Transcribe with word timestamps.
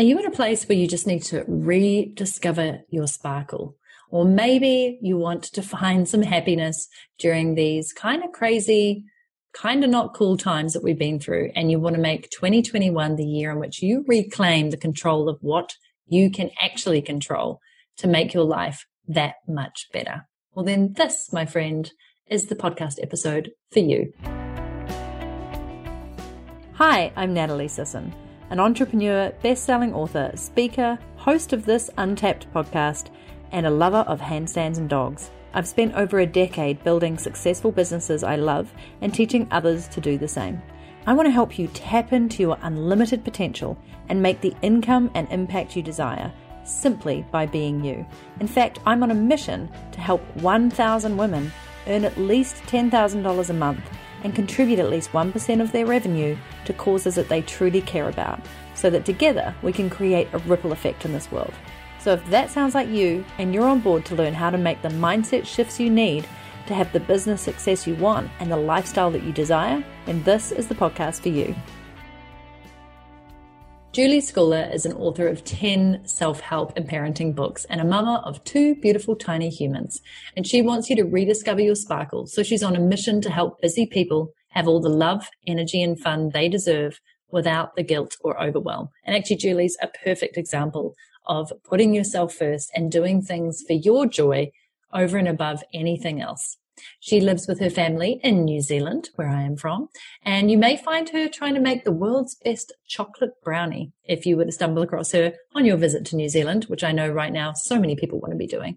Are 0.00 0.02
you 0.02 0.18
in 0.18 0.24
a 0.24 0.30
place 0.30 0.66
where 0.66 0.78
you 0.78 0.86
just 0.86 1.06
need 1.06 1.24
to 1.24 1.44
rediscover 1.46 2.80
your 2.88 3.06
sparkle? 3.06 3.76
Or 4.08 4.24
maybe 4.24 4.98
you 5.02 5.18
want 5.18 5.42
to 5.52 5.60
find 5.60 6.08
some 6.08 6.22
happiness 6.22 6.88
during 7.18 7.54
these 7.54 7.92
kind 7.92 8.24
of 8.24 8.32
crazy, 8.32 9.04
kind 9.52 9.84
of 9.84 9.90
not 9.90 10.14
cool 10.14 10.38
times 10.38 10.72
that 10.72 10.82
we've 10.82 10.98
been 10.98 11.20
through. 11.20 11.52
And 11.54 11.70
you 11.70 11.78
want 11.78 11.96
to 11.96 12.00
make 12.00 12.30
2021 12.30 13.16
the 13.16 13.26
year 13.26 13.50
in 13.50 13.58
which 13.58 13.82
you 13.82 14.02
reclaim 14.08 14.70
the 14.70 14.78
control 14.78 15.28
of 15.28 15.36
what 15.42 15.74
you 16.06 16.30
can 16.30 16.48
actually 16.58 17.02
control 17.02 17.60
to 17.98 18.08
make 18.08 18.32
your 18.32 18.44
life 18.44 18.86
that 19.06 19.34
much 19.46 19.86
better. 19.92 20.26
Well, 20.54 20.64
then 20.64 20.94
this, 20.94 21.30
my 21.30 21.44
friend, 21.44 21.92
is 22.26 22.46
the 22.46 22.56
podcast 22.56 23.02
episode 23.02 23.50
for 23.70 23.80
you. 23.80 24.14
Hi, 26.76 27.12
I'm 27.14 27.34
Natalie 27.34 27.68
Sisson, 27.68 28.14
an 28.50 28.60
entrepreneur, 28.60 29.32
best-selling 29.42 29.94
author, 29.94 30.32
speaker, 30.34 30.98
host 31.16 31.52
of 31.52 31.64
this 31.64 31.88
Untapped 31.96 32.52
podcast, 32.52 33.06
and 33.52 33.64
a 33.64 33.70
lover 33.70 34.04
of 34.08 34.20
handstands 34.20 34.76
and 34.76 34.88
dogs. 34.88 35.30
I've 35.54 35.66
spent 35.68 35.94
over 35.94 36.18
a 36.18 36.26
decade 36.26 36.82
building 36.84 37.16
successful 37.16 37.72
businesses 37.72 38.22
I 38.22 38.36
love 38.36 38.72
and 39.00 39.14
teaching 39.14 39.48
others 39.50 39.88
to 39.88 40.00
do 40.00 40.18
the 40.18 40.28
same. 40.28 40.60
I 41.06 41.14
want 41.14 41.26
to 41.26 41.32
help 41.32 41.58
you 41.58 41.68
tap 41.68 42.12
into 42.12 42.42
your 42.42 42.58
unlimited 42.62 43.24
potential 43.24 43.78
and 44.08 44.22
make 44.22 44.40
the 44.40 44.54
income 44.62 45.10
and 45.14 45.30
impact 45.30 45.76
you 45.76 45.82
desire 45.82 46.32
simply 46.64 47.24
by 47.30 47.46
being 47.46 47.84
you. 47.84 48.06
In 48.40 48.46
fact, 48.46 48.80
I'm 48.84 49.02
on 49.02 49.10
a 49.10 49.14
mission 49.14 49.70
to 49.92 50.00
help 50.00 50.20
1,000 50.36 51.16
women 51.16 51.50
earn 51.86 52.04
at 52.04 52.18
least 52.18 52.56
$10,000 52.64 53.50
a 53.50 53.52
month 53.52 53.82
and 54.22 54.34
contribute 54.34 54.78
at 54.78 54.90
least 54.90 55.12
1% 55.12 55.60
of 55.60 55.72
their 55.72 55.86
revenue 55.86 56.36
to 56.64 56.72
causes 56.72 57.14
that 57.14 57.28
they 57.28 57.42
truly 57.42 57.80
care 57.80 58.08
about, 58.08 58.40
so 58.74 58.90
that 58.90 59.04
together 59.04 59.54
we 59.62 59.72
can 59.72 59.90
create 59.90 60.28
a 60.32 60.38
ripple 60.38 60.72
effect 60.72 61.04
in 61.04 61.12
this 61.12 61.30
world. 61.30 61.54
So 61.98 62.12
if 62.12 62.24
that 62.30 62.50
sounds 62.50 62.74
like 62.74 62.88
you 62.88 63.24
and 63.38 63.52
you're 63.52 63.68
on 63.68 63.80
board 63.80 64.04
to 64.06 64.14
learn 64.14 64.32
how 64.32 64.50
to 64.50 64.58
make 64.58 64.80
the 64.80 64.88
mindset 64.88 65.46
shifts 65.46 65.78
you 65.78 65.90
need 65.90 66.26
to 66.66 66.74
have 66.74 66.92
the 66.92 67.00
business 67.00 67.42
success 67.42 67.86
you 67.86 67.94
want 67.96 68.30
and 68.40 68.50
the 68.50 68.56
lifestyle 68.56 69.10
that 69.10 69.22
you 69.22 69.32
desire, 69.32 69.84
then 70.06 70.22
this 70.22 70.52
is 70.52 70.66
the 70.66 70.74
podcast 70.74 71.20
for 71.20 71.28
you. 71.28 71.54
Julie 73.92 74.20
Schooler 74.20 74.72
is 74.72 74.86
an 74.86 74.92
author 74.92 75.26
of 75.26 75.42
10 75.42 76.06
self-help 76.06 76.76
and 76.76 76.88
parenting 76.88 77.34
books 77.34 77.64
and 77.64 77.80
a 77.80 77.84
mama 77.84 78.22
of 78.24 78.42
two 78.44 78.76
beautiful 78.76 79.16
tiny 79.16 79.48
humans. 79.48 80.00
And 80.36 80.46
she 80.46 80.62
wants 80.62 80.88
you 80.88 80.94
to 80.94 81.02
rediscover 81.02 81.60
your 81.60 81.74
sparkle. 81.74 82.28
So 82.28 82.44
she's 82.44 82.62
on 82.62 82.76
a 82.76 82.80
mission 82.80 83.20
to 83.22 83.30
help 83.30 83.60
busy 83.60 83.86
people 83.86 84.32
have 84.50 84.68
all 84.68 84.80
the 84.80 84.88
love, 84.88 85.28
energy 85.44 85.82
and 85.82 85.98
fun 85.98 86.30
they 86.32 86.48
deserve 86.48 87.00
without 87.32 87.74
the 87.74 87.82
guilt 87.82 88.16
or 88.22 88.40
overwhelm. 88.40 88.90
And 89.04 89.16
actually, 89.16 89.38
Julie's 89.38 89.76
a 89.82 89.88
perfect 89.88 90.36
example 90.36 90.94
of 91.26 91.52
putting 91.64 91.92
yourself 91.92 92.32
first 92.32 92.70
and 92.76 92.92
doing 92.92 93.20
things 93.20 93.64
for 93.66 93.72
your 93.72 94.06
joy 94.06 94.52
over 94.92 95.18
and 95.18 95.26
above 95.26 95.64
anything 95.74 96.20
else. 96.20 96.58
She 97.00 97.20
lives 97.20 97.46
with 97.46 97.60
her 97.60 97.70
family 97.70 98.20
in 98.22 98.44
New 98.44 98.60
Zealand, 98.60 99.10
where 99.16 99.28
I 99.28 99.42
am 99.42 99.56
from, 99.56 99.88
and 100.22 100.50
you 100.50 100.58
may 100.58 100.76
find 100.76 101.08
her 101.10 101.28
trying 101.28 101.54
to 101.54 101.60
make 101.60 101.84
the 101.84 101.92
world's 101.92 102.36
best 102.36 102.72
chocolate 102.86 103.32
brownie 103.42 103.92
if 104.04 104.26
you 104.26 104.36
were 104.36 104.44
to 104.44 104.52
stumble 104.52 104.82
across 104.82 105.12
her 105.12 105.34
on 105.54 105.64
your 105.64 105.76
visit 105.76 106.04
to 106.06 106.16
New 106.16 106.28
Zealand, 106.28 106.64
which 106.64 106.84
I 106.84 106.92
know 106.92 107.08
right 107.08 107.32
now 107.32 107.52
so 107.52 107.78
many 107.78 107.96
people 107.96 108.20
want 108.20 108.32
to 108.32 108.38
be 108.38 108.46
doing. 108.46 108.76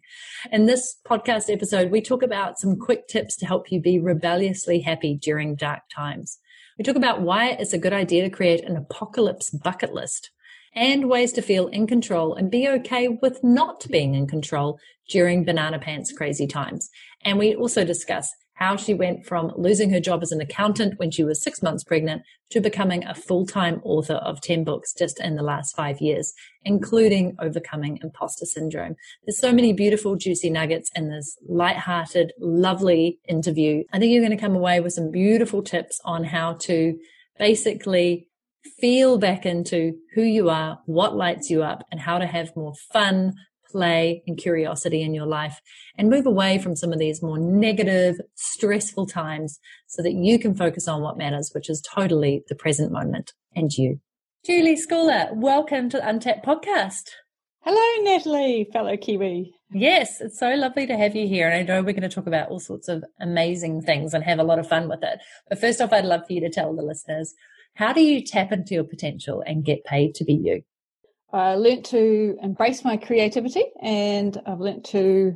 In 0.51 0.65
this 0.65 0.95
podcast 1.07 1.51
episode, 1.51 1.91
we 1.91 2.01
talk 2.01 2.23
about 2.23 2.59
some 2.59 2.77
quick 2.77 3.07
tips 3.07 3.35
to 3.37 3.45
help 3.45 3.71
you 3.71 3.81
be 3.81 3.99
rebelliously 3.99 4.81
happy 4.81 5.15
during 5.15 5.55
dark 5.55 5.81
times. 5.93 6.39
We 6.77 6.83
talk 6.83 6.95
about 6.95 7.21
why 7.21 7.49
it's 7.51 7.73
a 7.73 7.77
good 7.77 7.93
idea 7.93 8.23
to 8.23 8.29
create 8.29 8.63
an 8.63 8.75
apocalypse 8.75 9.51
bucket 9.51 9.93
list 9.93 10.31
and 10.75 11.09
ways 11.09 11.31
to 11.33 11.41
feel 11.41 11.67
in 11.67 11.87
control 11.87 12.33
and 12.35 12.51
be 12.51 12.67
okay 12.67 13.07
with 13.07 13.43
not 13.43 13.85
being 13.89 14.15
in 14.15 14.27
control 14.27 14.79
during 15.09 15.43
banana 15.43 15.79
pants 15.79 16.11
crazy 16.11 16.47
times. 16.47 16.89
And 17.23 17.37
we 17.37 17.55
also 17.55 17.83
discuss 17.83 18.33
how 18.55 18.75
she 18.75 18.93
went 18.93 19.25
from 19.25 19.51
losing 19.57 19.89
her 19.89 19.99
job 19.99 20.21
as 20.21 20.31
an 20.31 20.39
accountant 20.39 20.99
when 20.99 21.11
she 21.11 21.23
was 21.23 21.41
six 21.41 21.61
months 21.61 21.83
pregnant 21.83 22.21
to 22.51 22.61
becoming 22.61 23.03
a 23.03 23.15
full-time 23.15 23.81
author 23.83 24.13
of 24.15 24.41
10 24.41 24.63
books 24.63 24.93
just 24.93 25.19
in 25.19 25.35
the 25.35 25.43
last 25.43 25.75
five 25.75 25.99
years, 25.99 26.33
including 26.63 27.35
overcoming 27.39 27.99
imposter 28.03 28.45
syndrome. 28.45 28.95
There's 29.25 29.39
so 29.39 29.51
many 29.51 29.73
beautiful, 29.73 30.15
juicy 30.15 30.51
nuggets 30.51 30.91
in 30.95 31.09
this 31.09 31.35
light-hearted, 31.47 32.33
lovely 32.39 33.19
interview. 33.27 33.83
I 33.91 33.99
think 33.99 34.11
you're 34.11 34.23
going 34.23 34.37
to 34.37 34.41
come 34.41 34.55
away 34.55 34.79
with 34.79 34.93
some 34.93 35.09
beautiful 35.09 35.63
tips 35.63 35.99
on 36.05 36.23
how 36.23 36.53
to 36.61 36.97
basically 37.39 38.27
feel 38.79 39.17
back 39.17 39.45
into 39.45 39.93
who 40.15 40.23
you 40.23 40.49
are, 40.49 40.79
what 40.85 41.15
lights 41.15 41.49
you 41.49 41.63
up, 41.63 41.83
and 41.91 41.99
how 41.99 42.17
to 42.17 42.25
have 42.25 42.55
more 42.55 42.73
fun, 42.91 43.33
play, 43.69 44.21
and 44.27 44.37
curiosity 44.37 45.01
in 45.01 45.13
your 45.13 45.25
life 45.25 45.59
and 45.97 46.09
move 46.09 46.25
away 46.25 46.57
from 46.59 46.75
some 46.75 46.93
of 46.93 46.99
these 46.99 47.21
more 47.21 47.39
negative, 47.39 48.15
stressful 48.35 49.07
times 49.07 49.59
so 49.87 50.01
that 50.01 50.13
you 50.13 50.37
can 50.39 50.55
focus 50.55 50.87
on 50.87 51.01
what 51.01 51.17
matters, 51.17 51.51
which 51.53 51.69
is 51.69 51.81
totally 51.81 52.43
the 52.47 52.55
present 52.55 52.91
moment 52.91 53.33
and 53.55 53.71
you. 53.73 53.99
Julie 54.45 54.75
Schooler, 54.77 55.35
welcome 55.35 55.89
to 55.89 55.97
the 55.97 56.07
Untapped 56.07 56.45
podcast. 56.45 57.09
Hello, 57.61 58.03
Natalie, 58.03 58.67
fellow 58.73 58.97
Kiwi. 58.97 59.53
Yes, 59.71 60.19
it's 60.19 60.37
so 60.37 60.53
lovely 60.53 60.85
to 60.85 60.97
have 60.97 61.15
you 61.15 61.27
here. 61.27 61.47
And 61.47 61.55
I 61.55 61.63
know 61.63 61.81
we're 61.81 61.93
going 61.93 62.01
to 62.01 62.09
talk 62.09 62.27
about 62.27 62.49
all 62.49 62.59
sorts 62.59 62.89
of 62.89 63.03
amazing 63.19 63.81
things 63.81 64.13
and 64.13 64.23
have 64.23 64.39
a 64.39 64.43
lot 64.43 64.59
of 64.59 64.67
fun 64.67 64.89
with 64.89 65.01
it. 65.01 65.19
But 65.49 65.59
first 65.59 65.79
off, 65.79 65.93
I'd 65.93 66.05
love 66.05 66.27
for 66.27 66.33
you 66.33 66.41
to 66.41 66.49
tell 66.49 66.75
the 66.75 66.83
listeners 66.83 67.33
how 67.75 67.93
do 67.93 68.01
you 68.01 68.23
tap 68.23 68.51
into 68.51 68.75
your 68.75 68.83
potential 68.83 69.43
and 69.45 69.65
get 69.65 69.83
paid 69.83 70.15
to 70.15 70.23
be 70.23 70.33
you? 70.33 70.63
I 71.31 71.55
learned 71.55 71.85
to 71.85 72.37
embrace 72.41 72.83
my 72.85 72.97
creativity 72.97 73.65
and 73.81 74.39
I've 74.45 74.59
learned 74.59 74.85
to 74.85 75.35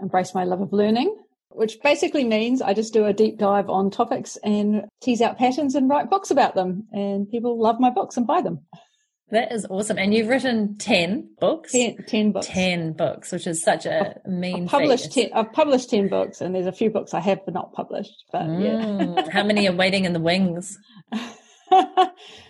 embrace 0.00 0.34
my 0.34 0.44
love 0.44 0.60
of 0.60 0.72
learning, 0.72 1.16
which 1.48 1.82
basically 1.82 2.22
means 2.22 2.62
I 2.62 2.74
just 2.74 2.92
do 2.92 3.06
a 3.06 3.12
deep 3.12 3.36
dive 3.36 3.68
on 3.68 3.90
topics 3.90 4.38
and 4.44 4.84
tease 5.02 5.20
out 5.20 5.36
patterns 5.36 5.74
and 5.74 5.90
write 5.90 6.10
books 6.10 6.30
about 6.30 6.54
them. 6.54 6.86
And 6.92 7.28
people 7.28 7.60
love 7.60 7.80
my 7.80 7.90
books 7.90 8.16
and 8.16 8.26
buy 8.26 8.40
them. 8.40 8.60
That 9.32 9.52
is 9.52 9.66
awesome. 9.68 9.98
And 9.98 10.12
you've 10.12 10.28
written 10.28 10.76
10 10.78 11.36
books? 11.40 11.72
10, 11.72 12.04
10 12.06 12.32
books. 12.32 12.46
10 12.48 12.92
books, 12.92 13.32
which 13.32 13.46
is 13.46 13.62
such 13.62 13.86
a 13.86 14.16
mean 14.26 14.64
I've 14.64 14.70
published, 14.70 15.12
ten, 15.12 15.30
I've 15.32 15.52
published 15.52 15.90
10 15.90 16.08
books 16.08 16.40
and 16.40 16.54
there's 16.54 16.66
a 16.66 16.72
few 16.72 16.90
books 16.90 17.14
I 17.14 17.20
have 17.20 17.44
but 17.44 17.54
not 17.54 17.72
published. 17.72 18.24
But 18.32 18.42
mm, 18.42 19.16
yeah. 19.16 19.30
how 19.30 19.44
many 19.44 19.68
are 19.68 19.74
waiting 19.74 20.04
in 20.04 20.12
the 20.12 20.20
wings? 20.20 20.78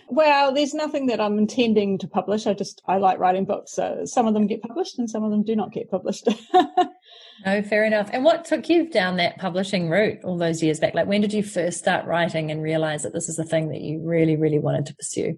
well, 0.09 0.53
there's 0.53 0.73
nothing 0.73 1.07
that 1.07 1.21
I'm 1.21 1.37
intending 1.37 1.97
to 1.99 2.07
publish. 2.07 2.47
I 2.47 2.53
just, 2.53 2.81
I 2.87 2.97
like 2.97 3.19
writing 3.19 3.45
books. 3.45 3.73
So 3.73 4.01
some 4.05 4.27
of 4.27 4.33
them 4.33 4.47
get 4.47 4.61
published 4.61 4.99
and 4.99 5.09
some 5.09 5.23
of 5.23 5.31
them 5.31 5.43
do 5.43 5.55
not 5.55 5.71
get 5.71 5.89
published. 5.89 6.27
no, 7.45 7.61
fair 7.63 7.85
enough. 7.85 8.09
And 8.11 8.23
what 8.23 8.45
took 8.45 8.69
you 8.69 8.89
down 8.89 9.17
that 9.17 9.37
publishing 9.37 9.89
route 9.89 10.19
all 10.23 10.37
those 10.37 10.63
years 10.63 10.79
back? 10.79 10.93
Like 10.93 11.07
when 11.07 11.21
did 11.21 11.33
you 11.33 11.43
first 11.43 11.79
start 11.79 12.05
writing 12.05 12.51
and 12.51 12.61
realize 12.61 13.03
that 13.03 13.13
this 13.13 13.29
is 13.29 13.39
a 13.39 13.43
thing 13.43 13.69
that 13.69 13.81
you 13.81 14.01
really, 14.03 14.35
really 14.35 14.59
wanted 14.59 14.85
to 14.87 14.95
pursue? 14.95 15.37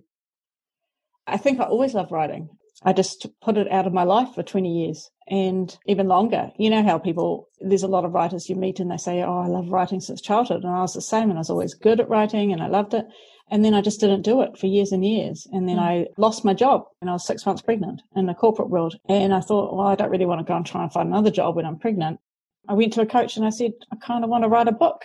I 1.28 1.38
think 1.38 1.60
I 1.60 1.66
always 1.66 1.94
loved 1.94 2.12
writing. 2.12 2.50
I 2.86 2.92
just 2.92 3.28
put 3.42 3.58
it 3.58 3.72
out 3.72 3.88
of 3.88 3.94
my 3.94 4.04
life 4.04 4.34
for 4.36 4.44
20 4.44 4.70
years 4.70 5.10
and 5.28 5.76
even 5.86 6.08
longer. 6.08 6.52
You 6.58 6.70
know 6.70 6.84
how 6.84 6.98
people, 6.98 7.48
there's 7.62 7.84
a 7.84 7.88
lot 7.88 8.04
of 8.04 8.14
writers 8.14 8.50
you 8.50 8.56
meet 8.56 8.80
and 8.80 8.92
they 8.92 8.98
say, 8.98 9.22
Oh, 9.22 9.40
I 9.40 9.48
love 9.48 9.70
writing 9.70 10.02
since 10.02 10.22
childhood. 10.22 10.64
And 10.64 10.74
I 10.74 10.82
was 10.82 10.94
the 10.94 11.02
same 11.02 11.30
and 11.30 11.38
I 11.38 11.40
was 11.40 11.50
always 11.50 11.74
good 11.74 12.02
at 12.02 12.10
writing 12.10 12.52
and 12.52 12.62
I 12.62 12.68
loved 12.68 12.94
it. 12.94 13.06
And 13.52 13.64
then 13.64 13.74
I 13.74 13.82
just 13.82 14.00
didn't 14.00 14.22
do 14.22 14.42
it 14.42 14.58
for 14.58 14.68
years 14.68 14.92
and 14.92 15.06
years. 15.06 15.48
And 15.52 15.68
then 15.68 15.78
mm. 15.78 15.82
I 15.82 16.08
lost 16.18 16.46
my 16.46 16.54
job 16.54 16.86
when 17.00 17.10
I 17.10 17.14
was 17.14 17.26
six 17.26 17.46
months 17.46 17.62
pregnant 17.62 18.02
in 18.16 18.26
the 18.26 18.34
corporate 18.34 18.70
world. 18.70 18.96
And 19.08 19.34
I 19.34 19.42
thought, 19.42 19.76
well, 19.76 19.88
I 19.88 19.96
don't 19.96 20.10
really 20.10 20.26
want 20.26 20.40
to 20.40 20.46
go 20.46 20.56
and 20.56 20.66
try 20.66 20.82
and 20.82 20.92
find 20.92 21.10
another 21.10 21.32
job 21.32 21.56
when 21.56 21.66
I'm 21.66 21.78
pregnant. 21.78 22.20
I 22.68 22.74
went 22.74 22.94
to 22.94 23.02
a 23.02 23.06
coach 23.06 23.36
and 23.38 23.46
I 23.46 23.50
said, 23.50 23.74
I 23.92 23.98
kind 23.98 24.24
of 24.24 24.30
want 24.30 24.44
to 24.44 24.50
write 24.50 24.68
a 24.68 24.72
book. 24.72 25.04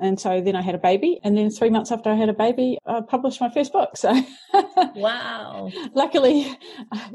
And 0.00 0.18
so 0.18 0.40
then 0.40 0.56
I 0.56 0.62
had 0.62 0.74
a 0.74 0.78
baby. 0.78 1.20
And 1.22 1.36
then 1.36 1.50
three 1.50 1.70
months 1.70 1.92
after 1.92 2.10
I 2.10 2.14
had 2.14 2.28
a 2.28 2.34
baby, 2.34 2.78
I 2.86 3.00
published 3.00 3.40
my 3.40 3.50
first 3.50 3.72
book. 3.72 3.96
So 3.96 4.12
wow. 4.94 5.70
Luckily, 5.94 6.56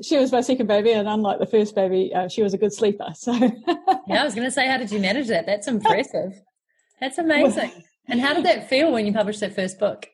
she 0.01 0.17
was 0.17 0.31
my 0.31 0.41
second 0.41 0.67
baby. 0.67 0.91
And 0.91 1.07
unlike 1.07 1.39
the 1.39 1.45
first 1.45 1.75
baby, 1.75 2.11
uh, 2.13 2.27
she 2.29 2.41
was 2.41 2.53
a 2.53 2.57
good 2.57 2.73
sleeper. 2.73 3.09
So 3.15 3.33
yeah, 3.33 4.21
I 4.21 4.23
was 4.23 4.33
going 4.33 4.47
to 4.47 4.51
say, 4.51 4.67
how 4.67 4.77
did 4.77 4.91
you 4.91 4.99
manage 4.99 5.27
that? 5.27 5.45
That's 5.45 5.67
impressive. 5.67 6.41
That's 6.99 7.17
amazing. 7.17 7.71
And 8.07 8.21
how 8.21 8.33
did 8.33 8.45
that 8.45 8.69
feel 8.69 8.91
when 8.91 9.05
you 9.05 9.13
published 9.13 9.41
that 9.41 9.55
first 9.55 9.77
book? 9.77 10.07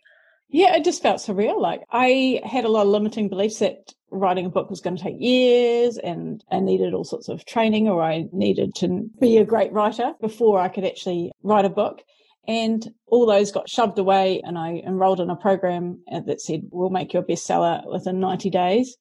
Yeah, 0.56 0.78
it 0.78 0.86
just 0.86 1.04
felt 1.04 1.18
surreal. 1.18 1.60
Like 1.60 1.82
I 1.92 2.40
had 2.46 2.64
a 2.64 2.70
lot 2.70 2.84
of 2.84 2.88
limiting 2.88 3.28
beliefs 3.28 3.60
that 3.60 3.94
writing 4.10 4.46
a 4.46 4.50
book 4.50 4.70
was 4.70 4.80
going 4.80 4.96
to 4.96 5.04
take 5.04 5.18
years 5.20 5.98
and 5.98 6.42
I 6.50 6.62
needed 6.62 6.94
all 6.94 7.04
sorts 7.04 7.28
of 7.28 7.44
training 7.46 7.90
or 7.90 8.02
I 8.02 8.30
needed 8.32 8.74
to 8.76 9.10
be 9.20 9.36
a 9.38 9.44
great 9.44 9.74
writer 9.74 10.14
before 10.22 10.62
I 10.62 10.70
could 10.70 10.86
actually 10.86 11.34
write 11.44 11.66
a 11.66 11.70
book. 11.70 12.04
And 12.48 12.90
all 13.08 13.26
those 13.26 13.52
got 13.52 13.68
shoved 13.68 14.00
away 14.00 14.40
and 14.46 14.58
I 14.58 14.82
enrolled 14.88 15.20
in 15.20 15.30
a 15.30 15.36
program 15.36 16.02
uh, 16.10 16.22
that 16.22 16.40
said, 16.40 16.62
we'll 16.72 16.90
make 16.90 17.14
you 17.14 17.20
a 17.20 17.24
bestseller 17.26 17.86
within 17.92 18.22
90 18.22 18.50
days. 18.50 18.96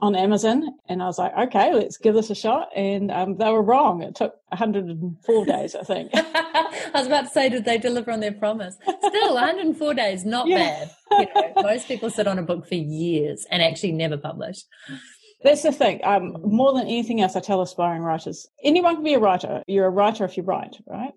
On 0.00 0.14
Amazon. 0.14 0.74
And 0.88 1.02
I 1.02 1.06
was 1.06 1.18
like, 1.18 1.36
okay, 1.36 1.74
let's 1.74 1.96
give 1.96 2.14
this 2.14 2.30
a 2.30 2.34
shot. 2.34 2.68
And 2.76 3.10
um, 3.10 3.36
they 3.36 3.50
were 3.50 3.62
wrong. 3.62 4.02
It 4.02 4.14
took 4.14 4.34
104 4.48 5.44
days, 5.44 5.74
I 5.74 5.82
think. 5.82 6.10
I 6.14 6.90
was 6.94 7.06
about 7.06 7.22
to 7.22 7.30
say, 7.30 7.48
did 7.48 7.64
they 7.64 7.78
deliver 7.78 8.10
on 8.12 8.20
their 8.20 8.32
promise? 8.32 8.76
Still, 8.82 9.34
104 9.34 9.94
days, 9.94 10.24
not 10.24 10.46
yeah. 10.46 10.56
bad. 10.56 10.90
You 11.10 11.26
know, 11.34 11.62
most 11.62 11.88
people 11.88 12.10
sit 12.10 12.26
on 12.26 12.38
a 12.38 12.42
book 12.42 12.66
for 12.66 12.76
years 12.76 13.46
and 13.50 13.62
actually 13.62 13.92
never 13.92 14.16
publish. 14.16 14.58
That's 15.42 15.62
the 15.62 15.72
thing. 15.72 16.00
Um, 16.04 16.36
more 16.44 16.72
than 16.72 16.82
anything 16.82 17.20
else, 17.20 17.36
I 17.36 17.40
tell 17.40 17.62
aspiring 17.62 18.02
writers, 18.02 18.48
anyone 18.62 18.96
can 18.96 19.04
be 19.04 19.14
a 19.14 19.20
writer. 19.20 19.62
You're 19.66 19.86
a 19.86 19.90
writer 19.90 20.24
if 20.24 20.36
you 20.36 20.42
write, 20.42 20.76
right? 20.86 21.12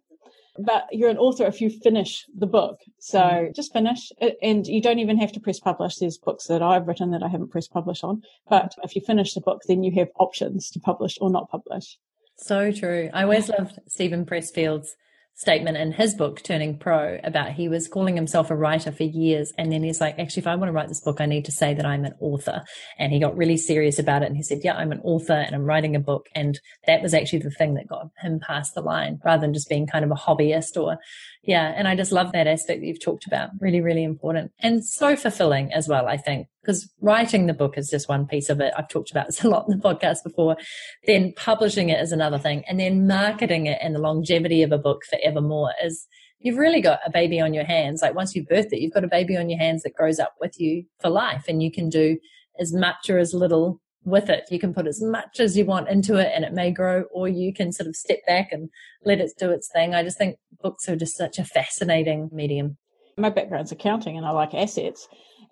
But 0.57 0.87
you're 0.91 1.09
an 1.09 1.17
author 1.17 1.45
if 1.45 1.61
you 1.61 1.69
finish 1.69 2.25
the 2.37 2.45
book. 2.45 2.79
So 2.99 3.19
mm. 3.19 3.55
just 3.55 3.71
finish 3.73 4.11
and 4.41 4.67
you 4.67 4.81
don't 4.81 4.99
even 4.99 5.17
have 5.17 5.31
to 5.33 5.39
press 5.39 5.59
publish. 5.59 5.95
There's 5.95 6.17
books 6.17 6.47
that 6.47 6.61
I've 6.61 6.87
written 6.87 7.11
that 7.11 7.23
I 7.23 7.29
haven't 7.29 7.51
pressed 7.51 7.71
publish 7.71 8.03
on, 8.03 8.21
but 8.49 8.75
if 8.83 8.95
you 8.95 9.01
finish 9.01 9.33
the 9.33 9.41
book, 9.41 9.61
then 9.67 9.83
you 9.83 9.91
have 9.93 10.09
options 10.19 10.69
to 10.71 10.79
publish 10.79 11.17
or 11.21 11.29
not 11.29 11.49
publish. 11.49 11.97
So 12.37 12.71
true. 12.71 13.09
I 13.13 13.23
always 13.23 13.49
loved 13.49 13.79
Steven 13.87 14.25
Pressfield's 14.25 14.95
statement 15.35 15.77
in 15.77 15.91
his 15.91 16.13
book 16.13 16.41
turning 16.43 16.77
pro 16.77 17.17
about 17.23 17.53
he 17.53 17.67
was 17.67 17.87
calling 17.87 18.15
himself 18.15 18.51
a 18.51 18.55
writer 18.55 18.91
for 18.91 19.03
years 19.03 19.51
and 19.57 19.71
then 19.71 19.81
he's 19.81 19.99
like 19.99 20.17
actually 20.19 20.41
if 20.41 20.45
i 20.45 20.55
want 20.55 20.67
to 20.67 20.73
write 20.73 20.87
this 20.87 21.01
book 21.01 21.19
i 21.19 21.25
need 21.25 21.43
to 21.43 21.51
say 21.51 21.73
that 21.73 21.85
i'm 21.85 22.05
an 22.05 22.13
author 22.19 22.61
and 22.99 23.11
he 23.11 23.19
got 23.19 23.35
really 23.35 23.57
serious 23.57 23.97
about 23.97 24.21
it 24.21 24.27
and 24.27 24.37
he 24.37 24.43
said 24.43 24.59
yeah 24.63 24.75
i'm 24.75 24.91
an 24.91 25.01
author 25.03 25.33
and 25.33 25.55
i'm 25.55 25.65
writing 25.65 25.95
a 25.95 25.99
book 25.99 26.27
and 26.35 26.59
that 26.85 27.01
was 27.01 27.13
actually 27.13 27.39
the 27.39 27.49
thing 27.49 27.73
that 27.73 27.87
got 27.87 28.07
him 28.19 28.39
past 28.39 28.75
the 28.75 28.81
line 28.81 29.19
rather 29.25 29.41
than 29.41 29.53
just 29.53 29.69
being 29.69 29.87
kind 29.87 30.05
of 30.05 30.11
a 30.11 30.15
hobbyist 30.15 30.77
or 30.77 30.97
yeah 31.43 31.73
and 31.75 31.87
i 31.87 31.95
just 31.95 32.11
love 32.11 32.31
that 32.33 32.45
aspect 32.45 32.81
that 32.81 32.85
you've 32.85 33.03
talked 33.03 33.25
about 33.25 33.49
really 33.59 33.81
really 33.81 34.03
important 34.03 34.51
and 34.59 34.85
so 34.85 35.15
fulfilling 35.15 35.73
as 35.73 35.87
well 35.87 36.07
i 36.07 36.17
think 36.17 36.47
because 36.61 36.91
writing 37.01 37.47
the 37.47 37.53
book 37.53 37.77
is 37.77 37.89
just 37.89 38.07
one 38.07 38.27
piece 38.27 38.49
of 38.49 38.59
it. 38.59 38.73
I've 38.77 38.87
talked 38.87 39.11
about 39.11 39.27
this 39.27 39.43
a 39.43 39.49
lot 39.49 39.67
in 39.67 39.77
the 39.77 39.83
podcast 39.83 40.23
before. 40.23 40.57
Then 41.05 41.33
publishing 41.35 41.89
it 41.89 41.99
is 41.99 42.11
another 42.11 42.37
thing. 42.37 42.63
And 42.67 42.79
then 42.79 43.07
marketing 43.07 43.65
it 43.65 43.79
and 43.81 43.95
the 43.95 43.99
longevity 43.99 44.61
of 44.63 44.71
a 44.71 44.77
book 44.77 45.01
forevermore 45.21 45.73
is 45.83 46.07
you've 46.39 46.57
really 46.57 46.81
got 46.81 46.99
a 47.05 47.11
baby 47.11 47.39
on 47.39 47.53
your 47.53 47.65
hands. 47.65 48.01
Like 48.01 48.15
once 48.15 48.35
you've 48.35 48.47
birthed 48.47 48.71
it, 48.71 48.79
you've 48.81 48.93
got 48.93 49.03
a 49.03 49.09
baby 49.09 49.37
on 49.37 49.49
your 49.49 49.59
hands 49.59 49.83
that 49.83 49.93
grows 49.93 50.19
up 50.19 50.33
with 50.39 50.59
you 50.59 50.83
for 50.99 51.09
life 51.09 51.45
and 51.47 51.61
you 51.61 51.71
can 51.71 51.89
do 51.89 52.17
as 52.59 52.73
much 52.73 53.09
or 53.09 53.17
as 53.17 53.33
little 53.33 53.79
with 54.03 54.29
it. 54.29 54.45
You 54.49 54.59
can 54.59 54.73
put 54.73 54.87
as 54.87 55.01
much 55.01 55.39
as 55.39 55.57
you 55.57 55.65
want 55.65 55.89
into 55.89 56.15
it 56.15 56.31
and 56.33 56.43
it 56.43 56.53
may 56.53 56.71
grow, 56.71 57.03
or 57.13 57.27
you 57.27 57.53
can 57.53 57.71
sort 57.71 57.87
of 57.87 57.95
step 57.95 58.19
back 58.25 58.51
and 58.51 58.69
let 59.05 59.19
it 59.19 59.31
do 59.37 59.51
its 59.51 59.69
thing. 59.71 59.93
I 59.93 60.03
just 60.03 60.17
think 60.17 60.37
books 60.61 60.89
are 60.89 60.95
just 60.95 61.15
such 61.15 61.37
a 61.37 61.45
fascinating 61.45 62.29
medium. 62.31 62.77
My 63.17 63.29
background's 63.29 63.71
accounting 63.71 64.17
and 64.17 64.25
I 64.25 64.31
like 64.31 64.53
assets. 64.53 65.07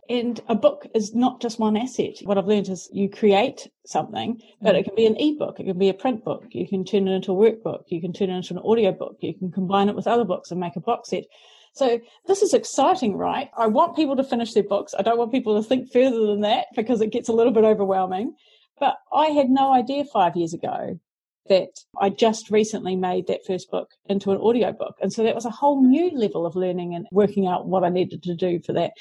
And 0.09 0.41
a 0.47 0.55
book 0.55 0.87
is 0.95 1.13
not 1.13 1.39
just 1.39 1.59
one 1.59 1.77
asset. 1.77 2.17
What 2.23 2.39
I've 2.39 2.47
learned 2.47 2.67
is 2.67 2.89
you 2.91 3.09
create 3.09 3.69
something, 3.85 4.41
but 4.59 4.75
it 4.75 4.83
can 4.83 4.95
be 4.95 5.05
an 5.05 5.15
ebook, 5.19 5.59
it 5.59 5.65
can 5.65 5.77
be 5.77 5.89
a 5.89 5.93
print 5.93 6.25
book, 6.25 6.45
you 6.49 6.67
can 6.67 6.83
turn 6.83 7.07
it 7.07 7.11
into 7.11 7.31
a 7.31 7.35
workbook, 7.35 7.83
you 7.89 8.01
can 8.01 8.11
turn 8.11 8.31
it 8.31 8.37
into 8.37 8.55
an 8.55 8.61
audio 8.65 8.91
book, 8.91 9.17
you 9.19 9.35
can 9.35 9.51
combine 9.51 9.87
it 9.87 9.95
with 9.95 10.07
other 10.07 10.25
books 10.25 10.49
and 10.49 10.59
make 10.59 10.75
a 10.75 10.79
box 10.79 11.11
set. 11.11 11.25
So 11.73 11.99
this 12.25 12.41
is 12.41 12.55
exciting, 12.55 13.17
right? 13.17 13.51
I 13.55 13.67
want 13.67 13.95
people 13.95 14.15
to 14.15 14.23
finish 14.23 14.53
their 14.53 14.63
books. 14.63 14.95
I 14.97 15.03
don't 15.03 15.19
want 15.19 15.31
people 15.31 15.61
to 15.61 15.67
think 15.67 15.91
further 15.93 16.25
than 16.25 16.41
that 16.41 16.65
because 16.75 17.01
it 17.01 17.11
gets 17.11 17.29
a 17.29 17.33
little 17.33 17.53
bit 17.53 17.63
overwhelming. 17.63 18.33
But 18.79 18.95
I 19.13 19.27
had 19.27 19.51
no 19.51 19.71
idea 19.71 20.05
five 20.05 20.35
years 20.35 20.55
ago 20.55 20.99
that 21.47 21.69
I 21.99 22.09
just 22.09 22.49
recently 22.49 22.95
made 22.95 23.27
that 23.27 23.45
first 23.45 23.69
book 23.69 23.91
into 24.07 24.31
an 24.31 24.41
audio 24.41 24.71
book. 24.71 24.95
And 25.01 25.13
so 25.13 25.23
that 25.23 25.35
was 25.35 25.45
a 25.45 25.51
whole 25.51 25.85
new 25.85 26.09
level 26.11 26.45
of 26.45 26.55
learning 26.55 26.95
and 26.95 27.05
working 27.11 27.45
out 27.45 27.67
what 27.67 27.83
I 27.83 27.89
needed 27.89 28.23
to 28.23 28.35
do 28.35 28.59
for 28.59 28.73
that 28.73 28.91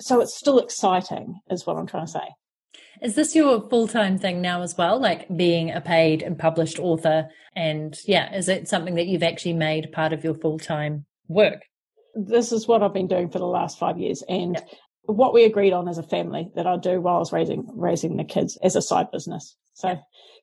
so 0.00 0.20
it's 0.20 0.36
still 0.36 0.58
exciting, 0.58 1.40
is 1.50 1.66
what 1.66 1.76
I'm 1.76 1.86
trying 1.86 2.06
to 2.06 2.12
say. 2.12 2.28
Is 3.02 3.14
this 3.14 3.34
your 3.34 3.68
full 3.68 3.86
time 3.86 4.18
thing 4.18 4.40
now 4.40 4.62
as 4.62 4.76
well? 4.76 5.00
Like 5.00 5.28
being 5.36 5.70
a 5.70 5.80
paid 5.80 6.22
and 6.22 6.38
published 6.38 6.78
author? 6.78 7.28
And 7.54 7.96
yeah, 8.04 8.34
is 8.34 8.48
it 8.48 8.68
something 8.68 8.96
that 8.96 9.06
you've 9.06 9.22
actually 9.22 9.52
made 9.52 9.92
part 9.92 10.12
of 10.12 10.24
your 10.24 10.34
full 10.34 10.58
time 10.58 11.06
work? 11.28 11.62
This 12.14 12.50
is 12.52 12.66
what 12.66 12.82
I've 12.82 12.94
been 12.94 13.06
doing 13.06 13.30
for 13.30 13.38
the 13.38 13.46
last 13.46 13.78
five 13.78 13.98
years. 13.98 14.24
And 14.28 14.60
what 15.04 15.32
we 15.32 15.44
agreed 15.44 15.72
on 15.72 15.88
as 15.88 15.98
a 15.98 16.02
family 16.02 16.50
that 16.56 16.66
I'll 16.66 16.78
do 16.78 17.00
while 17.00 17.16
I 17.16 17.20
was 17.20 17.32
raising, 17.32 17.66
raising 17.74 18.16
the 18.16 18.24
kids 18.24 18.58
as 18.62 18.76
a 18.76 18.82
side 18.82 19.10
business. 19.12 19.56
So 19.74 19.96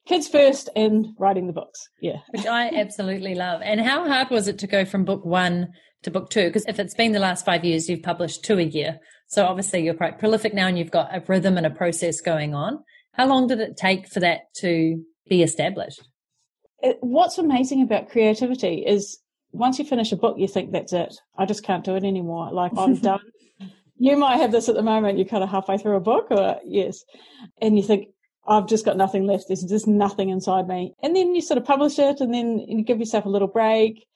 kids 0.06 0.28
first 0.28 0.70
and 0.74 1.08
writing 1.18 1.46
the 1.46 1.52
books. 1.52 1.88
Yeah. 2.00 2.20
Which 2.30 2.46
I 2.46 2.68
absolutely 2.70 3.34
love. 3.34 3.60
And 3.62 3.80
how 3.80 4.08
hard 4.08 4.30
was 4.30 4.48
it 4.48 4.58
to 4.60 4.66
go 4.66 4.86
from 4.86 5.04
book 5.04 5.24
one 5.24 5.68
to 6.02 6.10
book 6.10 6.30
two? 6.30 6.46
Because 6.46 6.64
if 6.66 6.78
it's 6.78 6.94
been 6.94 7.12
the 7.12 7.18
last 7.18 7.44
five 7.44 7.64
years, 7.64 7.88
you've 7.88 8.02
published 8.02 8.44
two 8.44 8.58
a 8.58 8.62
year. 8.62 8.98
So 9.28 9.44
obviously 9.44 9.82
you're 9.82 9.94
quite 9.94 10.18
prolific 10.18 10.54
now 10.54 10.68
and 10.68 10.78
you've 10.78 10.90
got 10.90 11.14
a 11.14 11.22
rhythm 11.26 11.56
and 11.56 11.66
a 11.66 11.70
process 11.70 12.20
going 12.20 12.54
on. 12.54 12.82
How 13.12 13.26
long 13.26 13.46
did 13.46 13.60
it 13.60 13.76
take 13.76 14.08
for 14.08 14.20
that 14.20 14.52
to 14.58 15.02
be 15.28 15.42
established? 15.42 16.06
It, 16.80 16.98
what's 17.00 17.38
amazing 17.38 17.82
about 17.82 18.10
creativity 18.10 18.84
is 18.86 19.18
once 19.52 19.78
you 19.78 19.84
finish 19.84 20.12
a 20.12 20.16
book, 20.16 20.36
you 20.38 20.46
think 20.46 20.72
that's 20.72 20.92
it. 20.92 21.14
I 21.36 21.46
just 21.46 21.64
can't 21.64 21.84
do 21.84 21.96
it 21.96 22.04
anymore. 22.04 22.52
Like 22.52 22.72
I'm 22.76 22.94
done. 23.00 23.20
You 23.98 24.16
might 24.16 24.36
have 24.36 24.52
this 24.52 24.68
at 24.68 24.74
the 24.74 24.82
moment. 24.82 25.16
You're 25.18 25.26
kind 25.26 25.42
of 25.42 25.48
halfway 25.48 25.78
through 25.78 25.96
a 25.96 26.00
book 26.00 26.26
or 26.30 26.60
yes. 26.64 27.02
And 27.60 27.76
you 27.76 27.82
think, 27.82 28.08
I've 28.46 28.68
just 28.68 28.84
got 28.84 28.96
nothing 28.96 29.26
left. 29.26 29.46
There's 29.48 29.64
just 29.64 29.88
nothing 29.88 30.28
inside 30.28 30.68
me. 30.68 30.94
And 31.02 31.16
then 31.16 31.34
you 31.34 31.40
sort 31.40 31.58
of 31.58 31.64
publish 31.64 31.98
it 31.98 32.20
and 32.20 32.32
then 32.32 32.58
you 32.60 32.84
give 32.84 33.00
yourself 33.00 33.24
a 33.24 33.30
little 33.30 33.48
break 33.48 34.06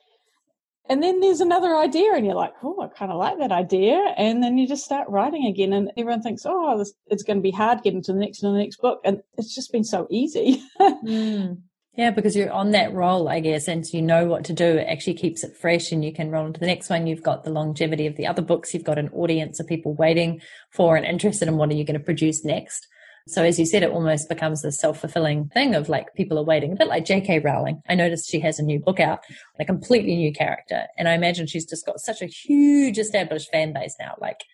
and 0.90 1.02
then 1.02 1.20
there's 1.20 1.40
another 1.40 1.76
idea, 1.76 2.12
and 2.14 2.26
you're 2.26 2.34
like, 2.34 2.52
oh, 2.62 2.82
I 2.82 2.88
kind 2.88 3.12
of 3.12 3.18
like 3.18 3.38
that 3.38 3.52
idea. 3.52 3.96
And 4.16 4.42
then 4.42 4.58
you 4.58 4.66
just 4.66 4.84
start 4.84 5.08
writing 5.08 5.46
again, 5.46 5.72
and 5.72 5.92
everyone 5.96 6.20
thinks, 6.20 6.42
oh, 6.44 6.76
this, 6.76 6.92
it's 7.06 7.22
going 7.22 7.38
to 7.38 7.42
be 7.42 7.52
hard 7.52 7.82
getting 7.82 8.02
to 8.02 8.12
the 8.12 8.18
next 8.18 8.42
and 8.42 8.54
the 8.54 8.58
next 8.58 8.80
book. 8.80 9.00
And 9.04 9.22
it's 9.38 9.54
just 9.54 9.70
been 9.70 9.84
so 9.84 10.08
easy. 10.10 10.62
mm. 10.80 11.58
Yeah, 11.96 12.10
because 12.10 12.34
you're 12.34 12.52
on 12.52 12.70
that 12.72 12.92
roll, 12.92 13.28
I 13.28 13.40
guess, 13.40 13.68
and 13.68 13.84
you 13.92 14.02
know 14.02 14.26
what 14.26 14.44
to 14.44 14.52
do. 14.52 14.64
It 14.64 14.86
actually 14.88 15.14
keeps 15.14 15.44
it 15.44 15.56
fresh 15.56 15.92
and 15.92 16.04
you 16.04 16.12
can 16.12 16.30
roll 16.30 16.46
into 16.46 16.60
the 16.60 16.66
next 16.66 16.88
one. 16.88 17.06
You've 17.06 17.22
got 17.22 17.42
the 17.44 17.50
longevity 17.50 18.06
of 18.06 18.16
the 18.16 18.26
other 18.26 18.42
books. 18.42 18.72
You've 18.72 18.84
got 18.84 18.98
an 18.98 19.10
audience 19.12 19.58
of 19.58 19.66
people 19.66 19.94
waiting 19.94 20.40
for 20.72 20.96
and 20.96 21.04
interested 21.04 21.48
in 21.48 21.56
what 21.56 21.68
are 21.68 21.74
you 21.74 21.84
going 21.84 21.98
to 21.98 22.04
produce 22.04 22.44
next. 22.44 22.86
So 23.28 23.44
as 23.44 23.58
you 23.58 23.66
said, 23.66 23.82
it 23.82 23.90
almost 23.90 24.28
becomes 24.28 24.62
this 24.62 24.80
self-fulfilling 24.80 25.48
thing 25.48 25.74
of 25.74 25.88
like 25.88 26.14
people 26.14 26.38
are 26.38 26.44
waiting, 26.44 26.72
a 26.72 26.76
bit 26.76 26.88
like 26.88 27.04
J.K. 27.04 27.40
Rowling. 27.40 27.82
I 27.88 27.94
noticed 27.94 28.30
she 28.30 28.40
has 28.40 28.58
a 28.58 28.64
new 28.64 28.80
book 28.80 29.00
out, 29.00 29.20
a 29.58 29.64
completely 29.64 30.16
new 30.16 30.32
character. 30.32 30.86
And 30.98 31.08
I 31.08 31.12
imagine 31.12 31.46
she's 31.46 31.66
just 31.66 31.86
got 31.86 32.00
such 32.00 32.22
a 32.22 32.26
huge 32.26 32.98
established 32.98 33.50
fan 33.52 33.72
base 33.72 33.94
now, 34.00 34.14
like 34.20 34.44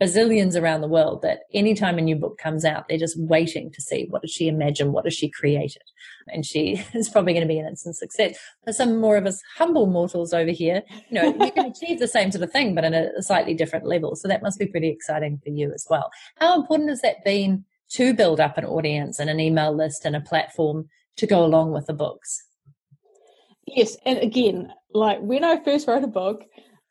bazillions 0.00 0.60
around 0.60 0.80
the 0.80 0.88
world 0.88 1.22
that 1.22 1.40
anytime 1.52 1.98
a 1.98 2.02
new 2.02 2.16
book 2.16 2.38
comes 2.38 2.64
out, 2.64 2.88
they're 2.88 2.98
just 2.98 3.20
waiting 3.20 3.70
to 3.70 3.82
see 3.82 4.06
what 4.08 4.22
does 4.22 4.30
she 4.30 4.48
imagine? 4.48 4.92
What 4.92 5.04
has 5.04 5.14
she 5.14 5.28
created? 5.28 5.82
And 6.28 6.44
she 6.44 6.82
is 6.94 7.08
probably 7.08 7.34
going 7.34 7.46
to 7.46 7.52
be 7.52 7.58
an 7.58 7.66
instant 7.66 7.96
success. 7.96 8.38
For 8.64 8.72
some 8.72 8.98
more 8.98 9.16
of 9.16 9.26
us 9.26 9.40
humble 9.56 9.86
mortals 9.86 10.32
over 10.32 10.50
here, 10.50 10.82
you 11.10 11.20
know, 11.20 11.44
you 11.44 11.52
can 11.52 11.66
achieve 11.66 11.98
the 11.98 12.08
same 12.08 12.32
sort 12.32 12.42
of 12.42 12.50
thing, 12.50 12.74
but 12.74 12.84
in 12.84 12.94
a 12.94 13.22
slightly 13.22 13.54
different 13.54 13.86
level. 13.86 14.16
So 14.16 14.28
that 14.28 14.42
must 14.42 14.58
be 14.58 14.66
pretty 14.66 14.88
exciting 14.88 15.40
for 15.42 15.50
you 15.50 15.72
as 15.72 15.86
well. 15.88 16.10
How 16.38 16.60
important 16.60 16.88
has 16.90 17.02
that 17.02 17.24
been 17.24 17.64
to 17.94 18.14
build 18.14 18.40
up 18.40 18.58
an 18.58 18.64
audience 18.64 19.18
and 19.18 19.28
an 19.28 19.40
email 19.40 19.74
list 19.74 20.04
and 20.04 20.16
a 20.16 20.20
platform 20.20 20.88
to 21.16 21.26
go 21.26 21.44
along 21.44 21.72
with 21.72 21.86
the 21.86 21.92
books. 21.92 22.42
Yes. 23.66 23.96
And 24.04 24.18
again, 24.18 24.72
like 24.92 25.20
when 25.20 25.44
I 25.44 25.62
first 25.62 25.86
wrote 25.86 26.04
a 26.04 26.08
book, 26.08 26.44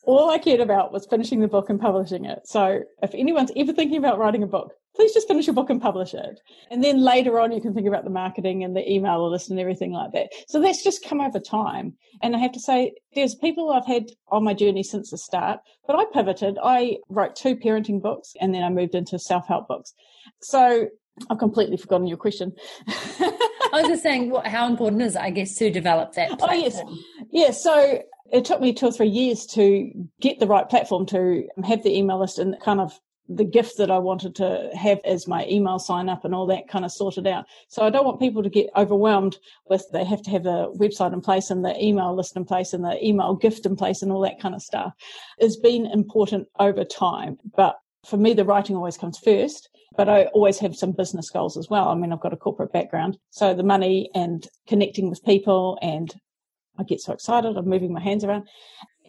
all 0.04 0.30
I 0.30 0.38
cared 0.38 0.62
about 0.62 0.92
was 0.92 1.06
finishing 1.06 1.40
the 1.40 1.48
book 1.48 1.70
and 1.70 1.80
publishing 1.80 2.26
it. 2.26 2.40
So 2.46 2.82
if 3.04 3.14
anyone's 3.14 3.52
ever 3.56 3.74
thinking 3.74 3.98
about 3.98 4.18
writing 4.18 4.44
a 4.44 4.48
book, 4.48 4.74
please 4.96 5.14
just 5.14 5.28
finish 5.28 5.48
your 5.48 5.54
book 5.54 5.70
and 5.70 5.82
publish 5.82 6.14
it. 6.14 6.40
And 6.70 6.84
then 6.84 7.02
later 7.02 7.40
on, 7.40 7.52
you 7.52 7.62
can 7.62 7.74
think 7.74 7.88
about 7.88 8.04
the 8.04 8.10
marketing 8.10 8.64
and 8.64 8.76
the 8.76 8.90
email 8.90 9.30
list 9.30 9.50
and 9.50 9.60
everything 9.60 9.92
like 9.92 10.12
that. 10.14 10.32
So 10.48 10.62
that's 10.62 10.84
just 10.84 11.06
come 11.06 11.22
over 11.22 11.40
time. 11.40 11.94
And 12.22 12.36
I 12.36 12.40
have 12.40 12.52
to 12.54 12.60
say, 12.60 12.94
there's 13.16 13.36
people 13.36 13.72
I've 13.72 13.86
had 13.86 14.08
on 14.30 14.44
my 14.44 14.54
journey 14.54 14.84
since 14.84 15.12
the 15.12 15.18
start, 15.18 15.60
but 15.88 15.96
I 15.96 16.06
pivoted. 16.14 16.58
I 16.64 16.98
wrote 17.10 17.36
two 17.36 17.56
parenting 17.56 18.02
books 18.02 18.34
and 18.40 18.54
then 18.54 18.64
I 18.64 18.70
moved 18.70 18.96
into 18.96 19.18
self 19.20 19.48
help 19.48 19.68
books. 19.68 19.94
So 20.42 20.88
I've 21.30 21.40
completely 21.40 21.78
forgotten 21.78 22.08
your 22.08 22.18
question. 22.18 22.54
I 22.88 23.82
was 23.82 23.88
just 23.88 24.04
saying, 24.04 24.30
what, 24.30 24.48
how 24.48 24.68
important 24.68 25.02
is 25.02 25.16
it, 25.16 25.22
I 25.22 25.30
guess, 25.30 25.56
to 25.56 25.70
develop 25.72 26.14
that 26.14 26.38
platform? 26.38 26.52
Oh, 26.52 26.54
yes. 26.54 26.82
Yeah, 27.32 27.52
so 27.52 28.02
it 28.32 28.46
took 28.46 28.62
me 28.62 28.74
two 28.74 28.88
or 28.88 28.92
three 28.92 29.08
years 29.08 29.46
to 29.48 29.92
get 30.20 30.40
the 30.40 30.48
right 30.48 30.68
platform 30.68 31.06
to 31.08 31.48
have 31.64 31.84
the 31.84 31.96
email 31.96 32.20
list 32.20 32.40
and 32.40 32.60
kind 32.62 32.82
of 32.82 33.00
the 33.30 33.44
gift 33.44 33.78
that 33.78 33.92
I 33.92 33.98
wanted 33.98 34.36
to 34.36 34.70
have 34.76 35.00
as 35.06 35.28
my 35.28 35.46
email 35.48 35.80
sign 35.80 36.10
up 36.10 36.26
and 36.26 36.36
all 36.36 36.46
that 36.48 36.68
kind 36.68 36.84
of 36.84 36.92
sorted 36.92 37.28
out. 37.28 37.46
So 37.68 37.84
I 37.84 37.90
don't 37.90 38.06
want 38.06 38.20
people 38.20 38.44
to 38.44 38.50
get 38.50 38.70
overwhelmed 38.76 39.38
with 39.70 39.86
they 39.92 40.04
have 40.04 40.22
to 40.24 40.32
have 40.32 40.46
a 40.46 40.70
website 40.76 41.14
in 41.14 41.22
place 41.22 41.50
and 41.50 41.64
the 41.64 41.82
email 41.82 42.16
list 42.16 42.36
in 42.36 42.46
place 42.46 42.74
and 42.74 42.84
the 42.84 43.04
email 43.06 43.36
gift 43.36 43.66
in 43.66 43.76
place 43.76 44.02
and 44.02 44.12
all 44.12 44.22
that 44.22 44.40
kind 44.40 44.56
of 44.56 44.62
stuff. 44.62 44.94
It's 45.38 45.58
been 45.58 45.86
important 45.86 46.48
over 46.60 46.84
time. 46.84 47.38
But 47.56 47.78
for 48.06 48.18
me, 48.18 48.34
the 48.34 48.46
writing 48.46 48.76
always 48.76 48.98
comes 48.98 49.20
first, 49.20 49.70
but 49.96 50.10
I 50.10 50.26
always 50.26 50.58
have 50.60 50.76
some 50.76 50.92
business 50.92 51.30
goals 51.30 51.58
as 51.58 51.70
well. 51.70 51.90
I 51.90 51.96
mean, 51.96 52.12
I've 52.12 52.20
got 52.20 52.34
a 52.34 52.38
corporate 52.38 52.74
background. 52.74 53.18
So 53.30 53.54
the 53.54 53.64
money 53.64 54.10
and 54.16 54.48
connecting 54.68 55.10
with 55.10 55.24
people 55.24 55.78
and 55.82 56.14
I 56.80 56.84
get 56.84 57.02
so 57.02 57.14
excited. 57.14 57.58
I'm 57.58 57.68
moving 57.68 57.94
my 57.94 58.00
hands 58.00 58.24
around. 58.24 58.48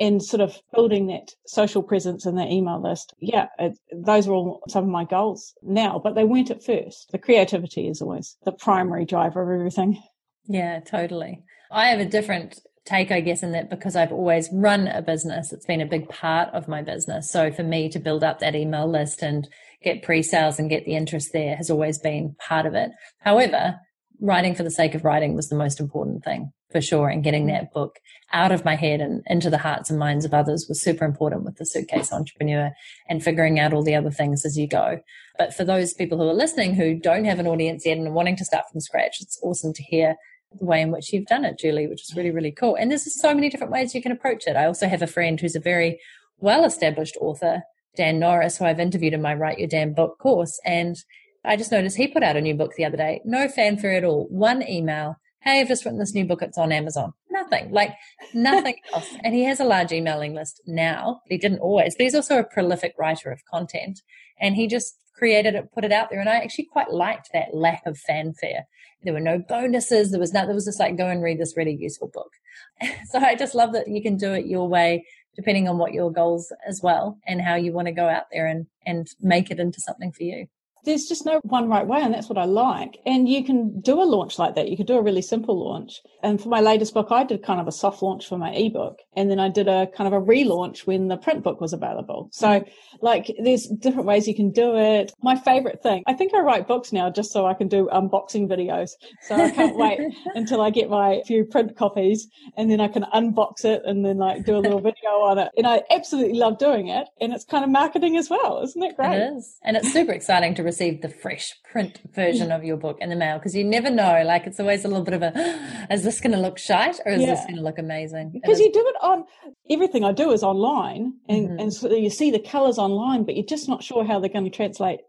And 0.00 0.22
sort 0.22 0.40
of 0.40 0.58
building 0.74 1.06
that 1.08 1.32
social 1.46 1.82
presence 1.82 2.26
and 2.26 2.38
the 2.38 2.46
email 2.46 2.82
list. 2.82 3.14
Yeah, 3.20 3.48
it, 3.58 3.78
those 3.92 4.26
are 4.26 4.32
all 4.32 4.62
some 4.68 4.84
of 4.84 4.90
my 4.90 5.04
goals 5.04 5.54
now, 5.62 6.00
but 6.02 6.14
they 6.14 6.24
weren't 6.24 6.50
at 6.50 6.64
first. 6.64 7.10
The 7.12 7.18
creativity 7.18 7.88
is 7.88 8.00
always 8.00 8.36
the 8.44 8.52
primary 8.52 9.04
driver 9.04 9.42
of 9.42 9.58
everything. 9.58 10.02
Yeah, 10.46 10.80
totally. 10.80 11.42
I 11.70 11.88
have 11.88 12.00
a 12.00 12.04
different 12.04 12.58
take, 12.84 13.10
I 13.10 13.20
guess, 13.20 13.42
in 13.42 13.52
that 13.52 13.70
because 13.70 13.96
I've 13.96 14.12
always 14.12 14.48
run 14.52 14.88
a 14.88 15.02
business, 15.02 15.52
it's 15.52 15.66
been 15.66 15.80
a 15.80 15.86
big 15.86 16.08
part 16.08 16.48
of 16.52 16.68
my 16.68 16.82
business. 16.82 17.30
So 17.30 17.52
for 17.52 17.62
me 17.62 17.88
to 17.90 17.98
build 17.98 18.24
up 18.24 18.40
that 18.40 18.56
email 18.56 18.90
list 18.90 19.22
and 19.22 19.48
get 19.82 20.02
pre 20.02 20.22
sales 20.22 20.58
and 20.58 20.70
get 20.70 20.84
the 20.84 20.96
interest 20.96 21.32
there 21.32 21.56
has 21.56 21.70
always 21.70 21.98
been 21.98 22.34
part 22.46 22.66
of 22.66 22.74
it. 22.74 22.90
However, 23.20 23.76
writing 24.20 24.54
for 24.54 24.62
the 24.62 24.70
sake 24.70 24.94
of 24.94 25.04
writing 25.04 25.34
was 25.34 25.48
the 25.48 25.56
most 25.56 25.80
important 25.80 26.24
thing 26.24 26.52
for 26.72 26.80
sure. 26.80 27.08
And 27.08 27.22
getting 27.22 27.46
that 27.46 27.72
book 27.72 27.98
out 28.32 28.50
of 28.50 28.64
my 28.64 28.74
head 28.74 29.00
and 29.00 29.22
into 29.26 29.50
the 29.50 29.58
hearts 29.58 29.90
and 29.90 29.98
minds 29.98 30.24
of 30.24 30.34
others 30.34 30.66
was 30.68 30.80
super 30.80 31.04
important 31.04 31.44
with 31.44 31.56
the 31.56 31.66
suitcase 31.66 32.12
entrepreneur 32.12 32.72
and 33.08 33.22
figuring 33.22 33.60
out 33.60 33.72
all 33.72 33.82
the 33.82 33.94
other 33.94 34.10
things 34.10 34.44
as 34.44 34.56
you 34.56 34.66
go. 34.66 34.98
But 35.38 35.54
for 35.54 35.64
those 35.64 35.94
people 35.94 36.18
who 36.18 36.28
are 36.28 36.34
listening 36.34 36.74
who 36.74 36.98
don't 36.98 37.24
have 37.24 37.38
an 37.38 37.46
audience 37.46 37.84
yet 37.86 37.98
and 37.98 38.08
are 38.08 38.12
wanting 38.12 38.36
to 38.36 38.44
start 38.44 38.64
from 38.70 38.80
scratch, 38.80 39.20
it's 39.20 39.38
awesome 39.42 39.72
to 39.74 39.82
hear 39.82 40.16
the 40.58 40.64
way 40.64 40.80
in 40.80 40.90
which 40.90 41.12
you've 41.12 41.26
done 41.26 41.44
it, 41.44 41.58
Julie, 41.58 41.86
which 41.86 42.02
is 42.02 42.16
really, 42.16 42.30
really 42.30 42.52
cool. 42.52 42.76
And 42.76 42.90
there's 42.90 43.20
so 43.20 43.34
many 43.34 43.48
different 43.48 43.72
ways 43.72 43.94
you 43.94 44.02
can 44.02 44.12
approach 44.12 44.44
it. 44.46 44.56
I 44.56 44.66
also 44.66 44.88
have 44.88 45.02
a 45.02 45.06
friend 45.06 45.40
who's 45.40 45.56
a 45.56 45.60
very 45.60 46.00
well 46.38 46.64
established 46.64 47.16
author, 47.20 47.62
Dan 47.96 48.18
Norris, 48.18 48.58
who 48.58 48.64
I've 48.64 48.80
interviewed 48.80 49.14
in 49.14 49.22
my 49.22 49.34
Write 49.34 49.58
Your 49.58 49.68
Damn 49.68 49.94
Book 49.94 50.18
course. 50.18 50.60
And 50.64 50.96
I 51.44 51.56
just 51.56 51.72
noticed 51.72 51.96
he 51.96 52.08
put 52.08 52.22
out 52.22 52.36
a 52.36 52.40
new 52.40 52.54
book 52.54 52.72
the 52.76 52.84
other 52.84 52.96
day. 52.96 53.20
No 53.24 53.48
fanfare 53.48 53.96
at 53.96 54.04
all. 54.04 54.26
One 54.28 54.66
email. 54.68 55.16
Hey, 55.44 55.60
I've 55.60 55.66
just 55.66 55.84
written 55.84 55.98
this 55.98 56.14
new 56.14 56.24
book. 56.24 56.40
It's 56.40 56.56
on 56.56 56.70
Amazon. 56.70 57.14
Nothing, 57.28 57.72
like 57.72 57.96
nothing 58.32 58.76
else. 58.94 59.08
And 59.24 59.34
he 59.34 59.42
has 59.44 59.58
a 59.58 59.64
large 59.64 59.90
emailing 59.90 60.34
list 60.34 60.62
now. 60.68 61.20
He 61.28 61.36
didn't 61.36 61.58
always, 61.58 61.96
but 61.96 62.04
he's 62.04 62.14
also 62.14 62.38
a 62.38 62.44
prolific 62.44 62.94
writer 62.96 63.32
of 63.32 63.40
content. 63.50 64.02
And 64.40 64.54
he 64.54 64.68
just 64.68 64.94
created 65.18 65.56
it, 65.56 65.72
put 65.74 65.84
it 65.84 65.90
out 65.90 66.10
there. 66.10 66.20
And 66.20 66.28
I 66.28 66.36
actually 66.36 66.68
quite 66.70 66.92
liked 66.92 67.30
that 67.32 67.54
lack 67.54 67.82
of 67.86 67.98
fanfare. 67.98 68.66
There 69.02 69.12
were 69.12 69.18
no 69.18 69.38
bonuses. 69.38 70.12
There 70.12 70.20
was 70.20 70.32
not, 70.32 70.46
there 70.46 70.54
was 70.54 70.66
just 70.66 70.78
like, 70.78 70.96
go 70.96 71.08
and 71.08 71.24
read 71.24 71.40
this 71.40 71.56
really 71.56 71.76
useful 71.76 72.12
book. 72.14 72.30
so 73.10 73.18
I 73.18 73.34
just 73.34 73.56
love 73.56 73.72
that 73.72 73.88
you 73.88 74.00
can 74.00 74.16
do 74.16 74.32
it 74.34 74.46
your 74.46 74.68
way, 74.68 75.04
depending 75.34 75.66
on 75.66 75.76
what 75.76 75.92
your 75.92 76.12
goals 76.12 76.52
as 76.68 76.80
well 76.84 77.18
and 77.26 77.42
how 77.42 77.56
you 77.56 77.72
want 77.72 77.86
to 77.88 77.92
go 77.92 78.08
out 78.08 78.26
there 78.30 78.46
and, 78.46 78.66
and 78.86 79.08
make 79.20 79.50
it 79.50 79.58
into 79.58 79.80
something 79.80 80.12
for 80.12 80.22
you 80.22 80.46
there's 80.84 81.04
just 81.04 81.24
no 81.24 81.40
one 81.44 81.68
right 81.68 81.86
way 81.86 82.00
and 82.00 82.12
that's 82.12 82.28
what 82.28 82.38
i 82.38 82.44
like. 82.44 82.98
And 83.06 83.28
you 83.28 83.44
can 83.44 83.80
do 83.80 84.02
a 84.02 84.04
launch 84.04 84.38
like 84.38 84.54
that. 84.54 84.68
You 84.68 84.76
could 84.76 84.86
do 84.86 84.96
a 84.96 85.02
really 85.02 85.22
simple 85.22 85.58
launch. 85.58 86.00
And 86.22 86.40
for 86.40 86.48
my 86.48 86.60
latest 86.60 86.94
book 86.94 87.08
i 87.10 87.24
did 87.24 87.42
kind 87.42 87.60
of 87.60 87.68
a 87.68 87.72
soft 87.72 88.02
launch 88.02 88.26
for 88.28 88.38
my 88.38 88.52
ebook 88.52 88.98
and 89.16 89.30
then 89.30 89.38
i 89.38 89.48
did 89.48 89.68
a 89.68 89.86
kind 89.96 90.12
of 90.12 90.14
a 90.20 90.24
relaunch 90.24 90.86
when 90.86 91.08
the 91.08 91.16
print 91.16 91.42
book 91.42 91.60
was 91.60 91.72
available. 91.72 92.28
So 92.32 92.64
like 93.00 93.34
there's 93.42 93.66
different 93.66 94.06
ways 94.06 94.26
you 94.26 94.34
can 94.34 94.50
do 94.50 94.76
it. 94.76 95.12
My 95.22 95.36
favorite 95.36 95.82
thing 95.82 96.02
i 96.06 96.12
think 96.12 96.34
i 96.34 96.40
write 96.40 96.68
books 96.68 96.92
now 96.92 97.10
just 97.10 97.32
so 97.32 97.46
i 97.46 97.54
can 97.54 97.68
do 97.68 97.88
unboxing 97.92 98.48
videos. 98.48 98.90
So 99.22 99.36
i 99.36 99.50
can't 99.50 99.76
wait 99.76 100.00
until 100.34 100.60
i 100.60 100.70
get 100.70 100.90
my 100.90 101.22
few 101.26 101.44
print 101.44 101.76
copies 101.76 102.26
and 102.56 102.70
then 102.70 102.80
i 102.80 102.88
can 102.88 103.04
unbox 103.14 103.64
it 103.64 103.82
and 103.84 104.04
then 104.04 104.18
like 104.18 104.44
do 104.44 104.56
a 104.56 104.58
little 104.58 104.80
video 104.90 105.10
on 105.30 105.38
it. 105.38 105.50
And 105.56 105.66
i 105.66 105.82
absolutely 105.90 106.38
love 106.38 106.58
doing 106.58 106.88
it 106.88 107.08
and 107.20 107.32
it's 107.32 107.44
kind 107.44 107.64
of 107.64 107.70
marketing 107.70 108.16
as 108.16 108.28
well. 108.28 108.62
Isn't 108.62 108.82
it 108.82 108.96
great? 108.96 109.12
it 109.12 109.36
is. 109.36 109.58
And 109.64 109.76
it's 109.76 109.92
super 109.92 110.12
exciting 110.12 110.54
to 110.56 110.62
receive 110.72 111.02
the 111.02 111.08
fresh 111.08 111.54
print 111.70 112.00
version 112.14 112.50
of 112.50 112.64
your 112.64 112.76
book 112.76 112.98
in 113.00 113.10
the 113.10 113.16
mail 113.16 113.38
because 113.38 113.54
you 113.54 113.64
never 113.64 113.90
know. 113.90 114.22
Like 114.24 114.46
it's 114.46 114.58
always 114.58 114.84
a 114.84 114.88
little 114.88 115.04
bit 115.04 115.14
of 115.14 115.22
a, 115.22 115.86
is 115.90 116.02
this 116.02 116.20
going 116.20 116.32
to 116.32 116.38
look 116.38 116.58
shite 116.58 116.98
or 117.04 117.12
is 117.12 117.20
yeah. 117.20 117.34
this 117.34 117.44
going 117.44 117.56
to 117.56 117.62
look 117.62 117.78
amazing? 117.78 118.30
Because 118.32 118.58
you 118.58 118.72
do 118.72 118.84
it 118.86 118.96
on 119.02 119.24
everything 119.70 120.04
I 120.04 120.12
do 120.12 120.32
is 120.32 120.42
online, 120.42 121.14
and 121.28 121.48
mm-hmm. 121.48 121.60
and 121.60 121.72
so 121.72 121.92
you 121.92 122.10
see 122.10 122.30
the 122.30 122.40
colors 122.40 122.78
online, 122.78 123.24
but 123.24 123.36
you're 123.36 123.46
just 123.46 123.68
not 123.68 123.82
sure 123.82 124.04
how 124.04 124.18
they're 124.18 124.30
going 124.30 124.44
to 124.44 124.50
translate 124.50 125.00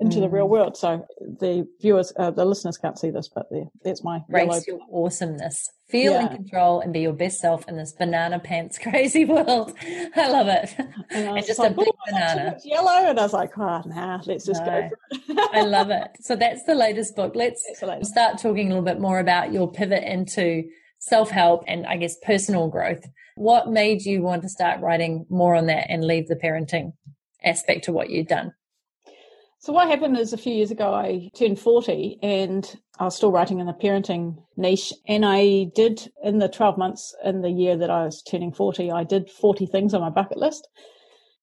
into 0.00 0.18
mm. 0.18 0.22
the 0.22 0.28
real 0.28 0.46
mm. 0.46 0.50
world. 0.50 0.76
So 0.76 1.06
the 1.20 1.66
viewers, 1.80 2.12
uh, 2.16 2.30
the 2.30 2.44
listeners 2.44 2.76
can't 2.76 2.98
see 2.98 3.10
this, 3.10 3.28
but 3.28 3.46
that's 3.84 4.02
my 4.02 4.20
race 4.28 4.66
your 4.66 4.80
awesomeness. 4.92 5.70
Feel 5.88 6.12
yeah. 6.12 6.22
in 6.22 6.36
control 6.36 6.80
and 6.80 6.92
be 6.92 7.00
your 7.00 7.12
best 7.12 7.38
self 7.38 7.68
in 7.68 7.76
this 7.76 7.92
banana 7.92 8.38
pants 8.38 8.78
crazy 8.82 9.24
world. 9.24 9.72
I 10.16 10.28
love 10.30 10.48
it. 10.48 10.74
And, 11.10 11.36
and 11.36 11.46
just 11.46 11.58
like, 11.58 11.72
a 11.72 11.74
big 11.74 11.88
banana. 12.06 12.56
Yellow, 12.64 13.10
and 13.10 13.18
I 13.18 13.22
was 13.22 13.32
like, 13.32 13.56
oh, 13.58 13.82
nah, 13.84 14.20
let's 14.26 14.46
just 14.46 14.64
no. 14.64 14.66
go 14.66 14.88
for 15.26 15.32
it. 15.32 15.50
I 15.52 15.62
love 15.62 15.90
it. 15.90 16.08
So 16.20 16.36
that's 16.36 16.64
the 16.64 16.74
latest 16.74 17.14
book. 17.14 17.32
Let's 17.42 17.62
latest. 17.82 18.10
start 18.10 18.38
talking 18.38 18.66
a 18.66 18.68
little 18.70 18.84
bit 18.84 19.00
more 19.00 19.18
about 19.18 19.52
your 19.52 19.70
pivot 19.70 20.04
into 20.04 20.64
self 20.98 21.30
help 21.30 21.64
and 21.66 21.86
I 21.86 21.96
guess 21.96 22.16
personal 22.22 22.68
growth. 22.68 23.04
What 23.34 23.68
made 23.68 24.02
you 24.02 24.22
want 24.22 24.42
to 24.42 24.48
start 24.48 24.80
writing 24.80 25.26
more 25.28 25.54
on 25.54 25.66
that 25.66 25.86
and 25.90 26.04
leave 26.04 26.28
the 26.28 26.36
parenting 26.36 26.92
aspect 27.44 27.84
to 27.84 27.92
what 27.92 28.10
you'd 28.10 28.28
done? 28.28 28.52
So 29.62 29.72
what 29.72 29.86
happened 29.86 30.16
is 30.16 30.32
a 30.32 30.36
few 30.38 30.52
years 30.52 30.72
ago, 30.72 30.92
I 30.92 31.30
turned 31.36 31.56
40 31.56 32.18
and 32.20 32.68
I 32.98 33.04
was 33.04 33.14
still 33.14 33.30
writing 33.30 33.60
in 33.60 33.66
the 33.68 33.72
parenting 33.72 34.42
niche. 34.56 34.92
And 35.06 35.24
I 35.24 35.70
did 35.76 36.10
in 36.24 36.40
the 36.40 36.48
12 36.48 36.76
months 36.76 37.14
in 37.24 37.42
the 37.42 37.50
year 37.50 37.76
that 37.76 37.88
I 37.88 38.04
was 38.04 38.24
turning 38.24 38.52
40, 38.52 38.90
I 38.90 39.04
did 39.04 39.30
40 39.30 39.66
things 39.66 39.94
on 39.94 40.00
my 40.00 40.10
bucket 40.10 40.38
list. 40.38 40.68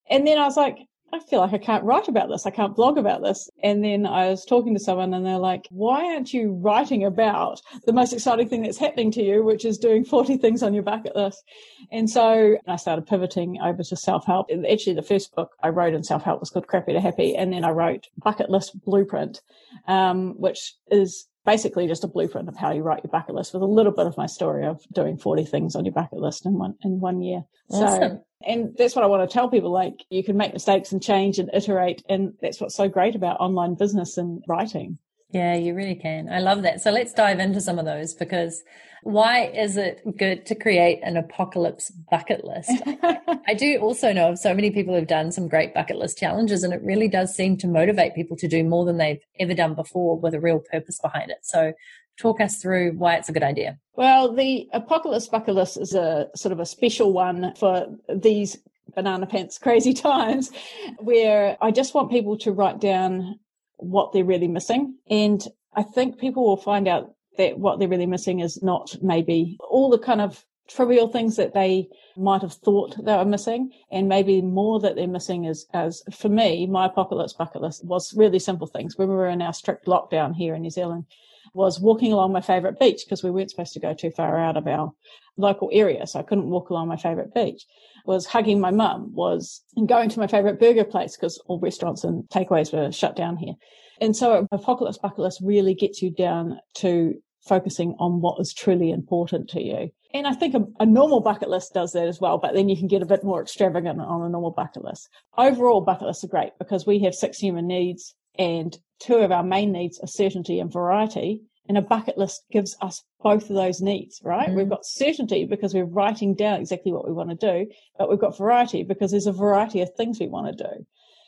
And 0.09 0.27
then 0.27 0.37
I 0.37 0.43
was 0.43 0.57
like, 0.57 0.79
I 1.11 1.19
feel 1.19 1.39
like 1.39 1.53
I 1.53 1.57
can't 1.57 1.83
write 1.83 2.07
about 2.07 2.29
this. 2.29 2.45
I 2.45 2.51
can't 2.51 2.75
blog 2.75 2.97
about 2.97 3.21
this. 3.21 3.49
And 3.63 3.83
then 3.83 4.05
I 4.05 4.29
was 4.29 4.45
talking 4.45 4.73
to 4.73 4.79
someone 4.79 5.13
and 5.13 5.25
they're 5.25 5.37
like, 5.37 5.67
why 5.71 6.05
aren't 6.05 6.33
you 6.33 6.53
writing 6.53 7.03
about 7.03 7.61
the 7.85 7.93
most 7.93 8.13
exciting 8.13 8.47
thing 8.47 8.61
that's 8.61 8.77
happening 8.77 9.11
to 9.11 9.23
you, 9.23 9.43
which 9.43 9.65
is 9.65 9.77
doing 9.77 10.05
40 10.05 10.37
things 10.37 10.61
on 10.61 10.73
your 10.73 10.83
bucket 10.83 11.15
list? 11.15 11.43
And 11.91 12.09
so 12.09 12.57
I 12.67 12.75
started 12.75 13.07
pivoting 13.07 13.59
over 13.61 13.83
to 13.83 13.95
self 13.95 14.25
help. 14.25 14.49
And 14.49 14.65
actually, 14.67 14.95
the 14.95 15.01
first 15.01 15.35
book 15.35 15.51
I 15.63 15.69
wrote 15.69 15.93
in 15.93 16.03
self 16.03 16.23
help 16.23 16.39
was 16.39 16.49
called 16.49 16.67
Crappy 16.67 16.93
to 16.93 17.01
Happy. 17.01 17.35
And 17.35 17.53
then 17.53 17.63
I 17.63 17.71
wrote 17.71 18.07
Bucket 18.17 18.49
List 18.49 18.79
Blueprint, 18.85 19.41
um, 19.87 20.35
which 20.39 20.75
is 20.91 21.27
basically 21.45 21.87
just 21.87 22.03
a 22.03 22.07
blueprint 22.07 22.47
of 22.47 22.55
how 22.55 22.71
you 22.71 22.81
write 22.81 23.03
your 23.03 23.11
bucket 23.11 23.35
list 23.35 23.53
with 23.53 23.63
a 23.63 23.67
little 23.67 23.91
bit 23.91 24.07
of 24.07 24.17
my 24.17 24.25
story 24.25 24.65
of 24.65 24.83
doing 24.93 25.17
40 25.17 25.45
things 25.45 25.75
on 25.75 25.85
your 25.85 25.93
bucket 25.93 26.19
list 26.19 26.45
in 26.45 26.53
one, 26.53 26.75
in 26.83 26.99
one 26.99 27.21
year. 27.21 27.43
Awesome. 27.69 28.01
So, 28.01 28.25
and 28.45 28.75
that's 28.77 28.95
what 28.95 29.03
I 29.03 29.07
want 29.07 29.27
to 29.27 29.33
tell 29.33 29.49
people. 29.49 29.71
Like 29.71 30.03
you 30.09 30.23
can 30.23 30.37
make 30.37 30.53
mistakes 30.53 30.91
and 30.91 31.01
change 31.01 31.39
and 31.39 31.49
iterate. 31.53 32.03
And 32.09 32.33
that's 32.41 32.59
what's 32.61 32.75
so 32.75 32.87
great 32.87 33.15
about 33.15 33.39
online 33.39 33.75
business 33.75 34.17
and 34.17 34.43
writing. 34.47 34.97
Yeah, 35.31 35.55
you 35.55 35.75
really 35.75 35.95
can. 35.95 36.29
I 36.29 36.39
love 36.39 36.63
that. 36.63 36.81
So 36.81 36.91
let's 36.91 37.13
dive 37.13 37.39
into 37.39 37.61
some 37.61 37.77
of 37.77 37.85
those 37.85 38.13
because 38.13 38.63
why 39.03 39.45
is 39.45 39.77
it 39.77 40.01
good 40.17 40.45
to 40.47 40.55
create 40.55 40.99
an 41.03 41.17
apocalypse 41.17 41.91
bucket 42.09 42.43
list? 42.43 42.71
I 43.47 43.53
do 43.53 43.77
also 43.77 44.11
know 44.11 44.31
of 44.31 44.39
so 44.39 44.53
many 44.53 44.71
people 44.71 44.95
who've 44.95 45.07
done 45.07 45.31
some 45.31 45.47
great 45.47 45.73
bucket 45.73 45.97
list 45.97 46.17
challenges 46.17 46.63
and 46.63 46.73
it 46.73 46.81
really 46.83 47.07
does 47.07 47.33
seem 47.33 47.57
to 47.57 47.67
motivate 47.67 48.15
people 48.15 48.37
to 48.37 48.47
do 48.47 48.63
more 48.63 48.85
than 48.85 48.97
they've 48.97 49.21
ever 49.39 49.53
done 49.53 49.75
before 49.75 50.19
with 50.19 50.33
a 50.33 50.39
real 50.39 50.59
purpose 50.71 50.99
behind 50.99 51.29
it. 51.29 51.39
So 51.43 51.73
talk 52.17 52.41
us 52.41 52.57
through 52.57 52.93
why 52.93 53.15
it's 53.15 53.29
a 53.29 53.33
good 53.33 53.43
idea. 53.43 53.77
Well, 53.93 54.33
the 54.33 54.67
apocalypse 54.73 55.27
bucket 55.27 55.55
list 55.55 55.77
is 55.77 55.93
a 55.93 56.27
sort 56.35 56.51
of 56.51 56.59
a 56.59 56.65
special 56.65 57.13
one 57.13 57.53
for 57.55 57.87
these 58.13 58.57
banana 58.95 59.27
pants 59.27 59.59
crazy 59.59 59.93
times 60.11 60.51
where 60.97 61.55
I 61.61 61.69
just 61.69 61.93
want 61.93 62.11
people 62.11 62.37
to 62.39 62.51
write 62.51 62.79
down 62.79 63.39
what 63.79 64.13
they're 64.13 64.23
really 64.23 64.47
missing. 64.47 64.95
And 65.09 65.45
I 65.73 65.83
think 65.83 66.19
people 66.19 66.45
will 66.45 66.57
find 66.57 66.87
out 66.87 67.13
that 67.37 67.57
what 67.57 67.79
they're 67.79 67.87
really 67.87 68.05
missing 68.05 68.39
is 68.39 68.61
not 68.61 68.95
maybe 69.01 69.57
all 69.69 69.89
the 69.89 69.99
kind 69.99 70.21
of 70.21 70.43
trivial 70.67 71.07
things 71.07 71.35
that 71.35 71.53
they 71.53 71.87
might 72.15 72.41
have 72.41 72.53
thought 72.53 72.95
they 73.03 73.15
were 73.15 73.25
missing. 73.25 73.71
And 73.91 74.07
maybe 74.07 74.41
more 74.41 74.79
that 74.81 74.95
they're 74.95 75.07
missing 75.07 75.45
is 75.45 75.65
as 75.73 76.03
for 76.11 76.29
me 76.29 76.67
my 76.67 76.85
apocalypse 76.85 77.33
bucket 77.33 77.61
list 77.61 77.85
was 77.85 78.13
really 78.15 78.39
simple 78.39 78.67
things. 78.67 78.97
When 78.97 79.07
we 79.07 79.15
were 79.15 79.29
in 79.29 79.41
our 79.41 79.53
strict 79.53 79.87
lockdown 79.87 80.35
here 80.35 80.53
in 80.53 80.61
new 80.61 80.69
zealand 80.69 81.05
was 81.53 81.79
walking 81.79 82.11
along 82.13 82.31
my 82.31 82.41
favorite 82.41 82.79
beach 82.79 83.03
because 83.05 83.23
we 83.23 83.31
weren't 83.31 83.49
supposed 83.49 83.73
to 83.73 83.79
go 83.79 83.93
too 83.93 84.11
far 84.11 84.39
out 84.39 84.57
of 84.57 84.67
our 84.67 84.91
local 85.37 85.69
area 85.71 86.05
so 86.05 86.19
i 86.19 86.23
couldn't 86.23 86.49
walk 86.49 86.69
along 86.69 86.87
my 86.87 86.97
favorite 86.97 87.33
beach 87.33 87.65
was 88.05 88.25
hugging 88.25 88.59
my 88.59 88.71
mum 88.71 89.13
was 89.13 89.61
going 89.85 90.09
to 90.09 90.19
my 90.19 90.27
favorite 90.27 90.59
burger 90.59 90.83
place 90.83 91.15
because 91.15 91.41
all 91.47 91.59
restaurants 91.59 92.03
and 92.03 92.23
takeaways 92.29 92.73
were 92.73 92.91
shut 92.91 93.15
down 93.15 93.37
here 93.37 93.53
and 94.01 94.15
so 94.15 94.47
apocalypse 94.51 94.97
bucket 94.97 95.19
list 95.19 95.41
really 95.43 95.73
gets 95.73 96.01
you 96.01 96.09
down 96.09 96.59
to 96.75 97.15
focusing 97.47 97.95
on 97.99 98.21
what 98.21 98.39
is 98.39 98.53
truly 98.53 98.91
important 98.91 99.49
to 99.49 99.61
you. 99.61 99.89
And 100.13 100.25
I 100.25 100.33
think 100.33 100.55
a, 100.55 100.65
a, 100.79 100.85
normal 100.85 101.21
bucket 101.21 101.49
list 101.49 101.73
does 101.73 101.93
that 101.93 102.07
as 102.07 102.19
well, 102.19 102.37
but 102.37 102.53
then 102.53 102.67
you 102.67 102.75
can 102.75 102.87
get 102.87 103.01
a 103.01 103.07
bit 103.07 103.23
more 103.23 103.41
extravagant 103.41 104.01
on 104.01 104.21
a 104.23 104.29
normal 104.29 104.51
bucket 104.51 104.83
list. 104.83 105.07
Overall, 105.37 105.81
bucket 105.81 106.07
lists 106.07 106.23
are 106.23 106.29
great 106.29 106.51
because 106.57 106.87
we 106.87 106.99
have 106.99 107.13
six 107.13 107.37
human 107.37 107.67
needs 107.67 108.15
and 108.37 108.77
two 108.99 109.17
of 109.17 109.31
our 109.31 109.43
main 109.43 109.71
needs 109.71 109.99
are 109.99 110.07
certainty 110.07 110.59
and 110.59 110.71
variety. 110.71 111.43
And 111.67 111.77
a 111.77 111.81
bucket 111.83 112.17
list 112.17 112.43
gives 112.51 112.75
us 112.81 113.03
both 113.21 113.49
of 113.49 113.55
those 113.55 113.81
needs, 113.81 114.21
right? 114.23 114.47
Mm-hmm. 114.47 114.57
We've 114.57 114.69
got 114.69 114.85
certainty 114.85 115.45
because 115.45 115.73
we're 115.73 115.85
writing 115.85 116.35
down 116.35 116.61
exactly 116.61 116.91
what 116.91 117.07
we 117.07 117.13
want 117.13 117.29
to 117.29 117.35
do, 117.35 117.71
but 117.97 118.09
we've 118.09 118.19
got 118.19 118.37
variety 118.37 118.83
because 118.83 119.11
there's 119.11 119.27
a 119.27 119.33
variety 119.33 119.81
of 119.81 119.93
things 119.95 120.19
we 120.19 120.27
want 120.27 120.57
to 120.57 120.63
do. 120.63 120.85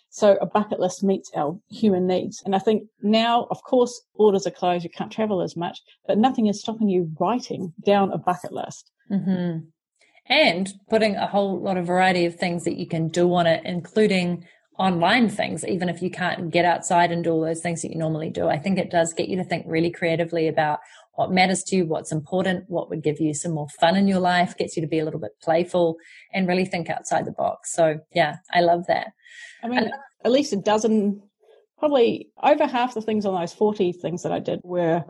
So 0.09 0.37
a 0.41 0.45
bucket 0.45 0.79
list 0.79 1.03
meets 1.03 1.31
our 1.35 1.57
human 1.69 2.05
needs. 2.05 2.41
And 2.45 2.53
I 2.53 2.59
think 2.59 2.83
now, 3.01 3.47
of 3.49 3.63
course, 3.63 4.01
borders 4.17 4.45
are 4.45 4.51
closed. 4.51 4.83
You 4.83 4.89
can't 4.89 5.11
travel 5.11 5.41
as 5.41 5.55
much, 5.55 5.79
but 6.05 6.17
nothing 6.17 6.47
is 6.47 6.59
stopping 6.59 6.89
you 6.89 7.11
writing 7.19 7.73
down 7.85 8.11
a 8.11 8.17
bucket 8.17 8.51
list. 8.51 8.91
Mm-hmm. 9.11 9.65
and 10.27 10.73
putting 10.89 11.17
a 11.17 11.27
whole 11.27 11.59
lot 11.59 11.75
of 11.75 11.85
variety 11.85 12.25
of 12.25 12.35
things 12.35 12.63
that 12.63 12.77
you 12.77 12.87
can 12.87 13.09
do 13.09 13.33
on 13.33 13.45
it, 13.45 13.61
including 13.65 14.45
online 14.79 15.29
things, 15.29 15.65
even 15.65 15.89
if 15.89 16.01
you 16.01 16.09
can't 16.09 16.49
get 16.49 16.63
outside 16.63 17.11
and 17.11 17.23
do 17.23 17.31
all 17.31 17.41
those 17.41 17.61
things 17.61 17.81
that 17.81 17.91
you 17.91 17.97
normally 17.97 18.29
do. 18.29 18.47
I 18.47 18.57
think 18.57 18.79
it 18.79 18.89
does 18.89 19.13
get 19.13 19.27
you 19.27 19.35
to 19.37 19.43
think 19.43 19.65
really 19.67 19.91
creatively 19.91 20.47
about 20.47 20.79
what 21.15 21.31
matters 21.31 21.63
to 21.63 21.75
you, 21.75 21.85
what's 21.85 22.11
important, 22.11 22.65
what 22.67 22.89
would 22.89 23.03
give 23.03 23.19
you 23.19 23.33
some 23.33 23.53
more 23.53 23.67
fun 23.79 23.95
in 23.95 24.07
your 24.07 24.19
life, 24.19 24.57
gets 24.57 24.75
you 24.75 24.81
to 24.81 24.87
be 24.87 24.99
a 24.99 25.05
little 25.05 25.19
bit 25.19 25.31
playful 25.41 25.97
and 26.33 26.47
really 26.47 26.65
think 26.65 26.89
outside 26.89 27.25
the 27.25 27.31
box. 27.31 27.73
So 27.73 27.99
yeah, 28.13 28.37
I 28.53 28.61
love 28.61 28.87
that. 28.87 29.07
I 29.63 29.67
mean, 29.67 29.91
at 30.23 30.31
least 30.31 30.53
a 30.53 30.57
dozen, 30.57 31.21
probably 31.77 32.29
over 32.41 32.65
half 32.65 32.93
the 32.93 33.01
things 33.01 33.25
on 33.25 33.39
those 33.39 33.53
40 33.53 33.93
things 33.93 34.23
that 34.23 34.31
I 34.31 34.39
did 34.39 34.61
were 34.63 35.03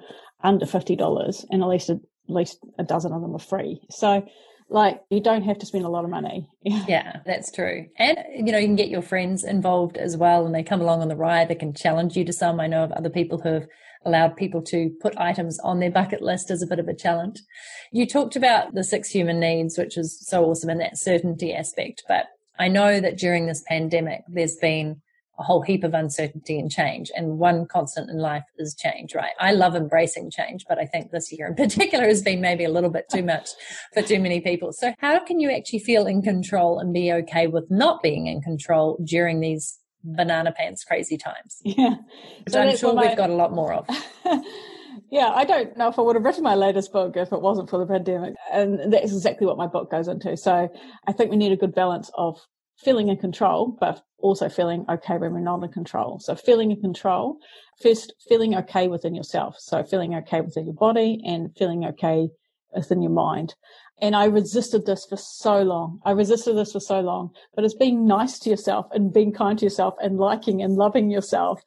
under 0.43 0.65
$50 0.65 1.45
and 1.49 1.61
at 1.61 1.69
least 1.69 1.89
a, 1.89 1.93
at 1.93 1.99
least 2.27 2.59
a 2.79 2.83
dozen 2.83 3.13
of 3.13 3.21
them 3.21 3.33
were 3.33 3.39
free. 3.39 3.81
So 3.89 4.25
like 4.71 5.01
you 5.09 5.21
don't 5.21 5.43
have 5.43 5.59
to 5.59 5.65
spend 5.65 5.85
a 5.85 5.89
lot 5.89 6.05
of 6.05 6.09
money. 6.09 6.47
yeah, 6.63 7.17
that's 7.25 7.51
true. 7.51 7.87
And 7.97 8.17
you 8.33 8.51
know, 8.51 8.57
you 8.57 8.67
can 8.67 8.77
get 8.77 8.89
your 8.89 9.01
friends 9.01 9.43
involved 9.43 9.97
as 9.97 10.15
well 10.15 10.45
and 10.45 10.55
they 10.55 10.63
come 10.63 10.81
along 10.81 11.01
on 11.01 11.09
the 11.09 11.15
ride. 11.15 11.49
They 11.49 11.55
can 11.55 11.73
challenge 11.73 12.15
you 12.15 12.23
to 12.25 12.33
some. 12.33 12.59
I 12.59 12.67
know 12.67 12.85
of 12.85 12.91
other 12.93 13.09
people 13.09 13.39
who 13.39 13.49
have 13.53 13.67
allowed 14.05 14.37
people 14.37 14.61
to 14.63 14.89
put 15.01 15.17
items 15.17 15.59
on 15.59 15.79
their 15.79 15.91
bucket 15.91 16.21
list 16.21 16.49
as 16.49 16.61
a 16.63 16.67
bit 16.67 16.79
of 16.79 16.87
a 16.87 16.95
challenge. 16.95 17.41
You 17.91 18.07
talked 18.07 18.35
about 18.35 18.73
the 18.73 18.83
six 18.83 19.09
human 19.09 19.39
needs, 19.39 19.77
which 19.77 19.97
is 19.97 20.17
so 20.25 20.45
awesome 20.45 20.69
in 20.69 20.79
that 20.79 20.97
certainty 20.97 21.53
aspect. 21.53 22.03
But 22.07 22.27
I 22.57 22.69
know 22.69 22.99
that 22.99 23.17
during 23.17 23.45
this 23.45 23.63
pandemic, 23.67 24.21
there's 24.27 24.55
been 24.55 25.01
a 25.41 25.43
whole 25.43 25.61
heap 25.61 25.83
of 25.83 25.93
uncertainty 25.93 26.59
and 26.59 26.71
change. 26.71 27.11
And 27.15 27.39
one 27.39 27.65
constant 27.65 28.09
in 28.09 28.17
life 28.17 28.43
is 28.57 28.75
change, 28.75 29.15
right? 29.15 29.31
I 29.39 29.51
love 29.53 29.75
embracing 29.75 30.29
change, 30.29 30.65
but 30.69 30.77
I 30.77 30.85
think 30.85 31.11
this 31.11 31.31
year 31.31 31.47
in 31.47 31.55
particular 31.65 32.05
has 32.05 32.21
been 32.21 32.41
maybe 32.41 32.63
a 32.63 32.69
little 32.69 32.91
bit 32.91 33.05
too 33.11 33.23
much 33.23 33.49
for 33.93 34.03
too 34.03 34.19
many 34.19 34.39
people. 34.39 34.71
So 34.71 34.93
how 34.99 35.19
can 35.25 35.39
you 35.39 35.51
actually 35.51 35.79
feel 35.79 36.05
in 36.05 36.21
control 36.21 36.79
and 36.79 36.93
be 36.93 37.11
okay 37.11 37.47
with 37.47 37.69
not 37.71 38.03
being 38.03 38.27
in 38.27 38.41
control 38.41 38.99
during 39.03 39.39
these 39.39 39.79
banana 40.03 40.51
pants 40.51 40.83
crazy 40.83 41.17
times? 41.17 41.61
Yeah. 41.63 41.95
Which 42.45 42.53
so 42.53 42.61
I'm 42.61 42.77
sure 42.77 42.93
we've 42.93 43.17
got 43.17 43.31
a 43.31 43.35
lot 43.35 43.51
more 43.51 43.73
of. 43.73 43.87
yeah, 45.09 45.31
I 45.33 45.45
don't 45.45 45.75
know 45.77 45.87
if 45.87 45.97
I 45.97 46.03
would 46.03 46.15
have 46.15 46.25
written 46.25 46.43
my 46.43 46.55
latest 46.55 46.91
book 46.91 47.17
if 47.17 47.31
it 47.31 47.41
wasn't 47.41 47.69
for 47.69 47.79
the 47.79 47.87
pandemic. 47.87 48.35
And 48.51 48.93
that's 48.93 49.11
exactly 49.11 49.47
what 49.47 49.57
my 49.57 49.67
book 49.67 49.89
goes 49.89 50.07
into. 50.07 50.37
So 50.37 50.69
I 51.07 51.11
think 51.13 51.31
we 51.31 51.37
need 51.37 51.51
a 51.51 51.57
good 51.57 51.73
balance 51.73 52.11
of 52.13 52.39
feeling 52.83 53.09
in 53.09 53.17
control, 53.17 53.77
but 53.79 54.03
also 54.19 54.49
feeling 54.49 54.85
okay 54.89 55.17
when 55.17 55.33
we're 55.33 55.39
not 55.39 55.63
in 55.63 55.71
control. 55.71 56.19
So 56.19 56.35
feeling 56.35 56.71
in 56.71 56.81
control, 56.81 57.37
first 57.81 58.13
feeling 58.27 58.55
okay 58.55 58.87
within 58.87 59.15
yourself. 59.15 59.55
So 59.59 59.83
feeling 59.83 60.15
okay 60.15 60.41
within 60.41 60.65
your 60.65 60.75
body 60.75 61.21
and 61.25 61.55
feeling 61.57 61.85
okay 61.85 62.29
within 62.73 63.01
your 63.01 63.11
mind. 63.11 63.55
And 64.01 64.15
I 64.15 64.25
resisted 64.25 64.87
this 64.87 65.05
for 65.05 65.15
so 65.15 65.61
long. 65.61 65.99
I 66.03 66.11
resisted 66.11 66.57
this 66.57 66.71
for 66.71 66.79
so 66.79 67.01
long, 67.01 67.29
but 67.55 67.63
it's 67.63 67.75
being 67.75 68.07
nice 68.07 68.39
to 68.39 68.49
yourself 68.49 68.87
and 68.91 69.13
being 69.13 69.31
kind 69.31 69.59
to 69.59 69.65
yourself 69.65 69.93
and 70.01 70.17
liking 70.17 70.63
and 70.63 70.75
loving 70.75 71.11
yourself 71.11 71.61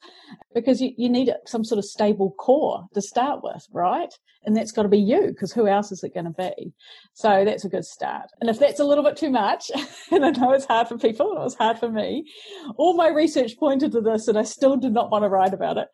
because 0.53 0.81
you, 0.81 0.91
you 0.97 1.07
need 1.07 1.33
some 1.45 1.63
sort 1.63 1.79
of 1.79 1.85
stable 1.85 2.31
core 2.37 2.87
to 2.93 3.01
start 3.01 3.41
with, 3.41 3.65
right? 3.71 4.13
And 4.43 4.55
that's 4.55 4.73
got 4.73 4.83
to 4.83 4.89
be 4.89 4.99
you 4.99 5.27
because 5.27 5.53
who 5.53 5.65
else 5.67 5.93
is 5.93 6.03
it 6.03 6.13
going 6.13 6.25
to 6.25 6.31
be? 6.31 6.73
So 7.13 7.45
that's 7.45 7.63
a 7.63 7.69
good 7.69 7.85
start. 7.85 8.27
And 8.41 8.49
if 8.49 8.59
that's 8.59 8.81
a 8.81 8.85
little 8.85 9.03
bit 9.03 9.15
too 9.15 9.31
much, 9.31 9.71
and 10.11 10.25
I 10.25 10.31
know 10.31 10.51
it's 10.51 10.65
hard 10.65 10.89
for 10.89 10.97
people, 10.97 11.31
it 11.31 11.39
was 11.39 11.55
hard 11.55 11.79
for 11.79 11.89
me, 11.89 12.29
all 12.75 12.95
my 12.95 13.07
research 13.07 13.57
pointed 13.57 13.93
to 13.93 14.01
this 14.01 14.27
and 14.27 14.37
I 14.37 14.43
still 14.43 14.75
did 14.75 14.93
not 14.93 15.09
want 15.09 15.23
to 15.23 15.29
write 15.29 15.53
about 15.53 15.77
it. 15.77 15.87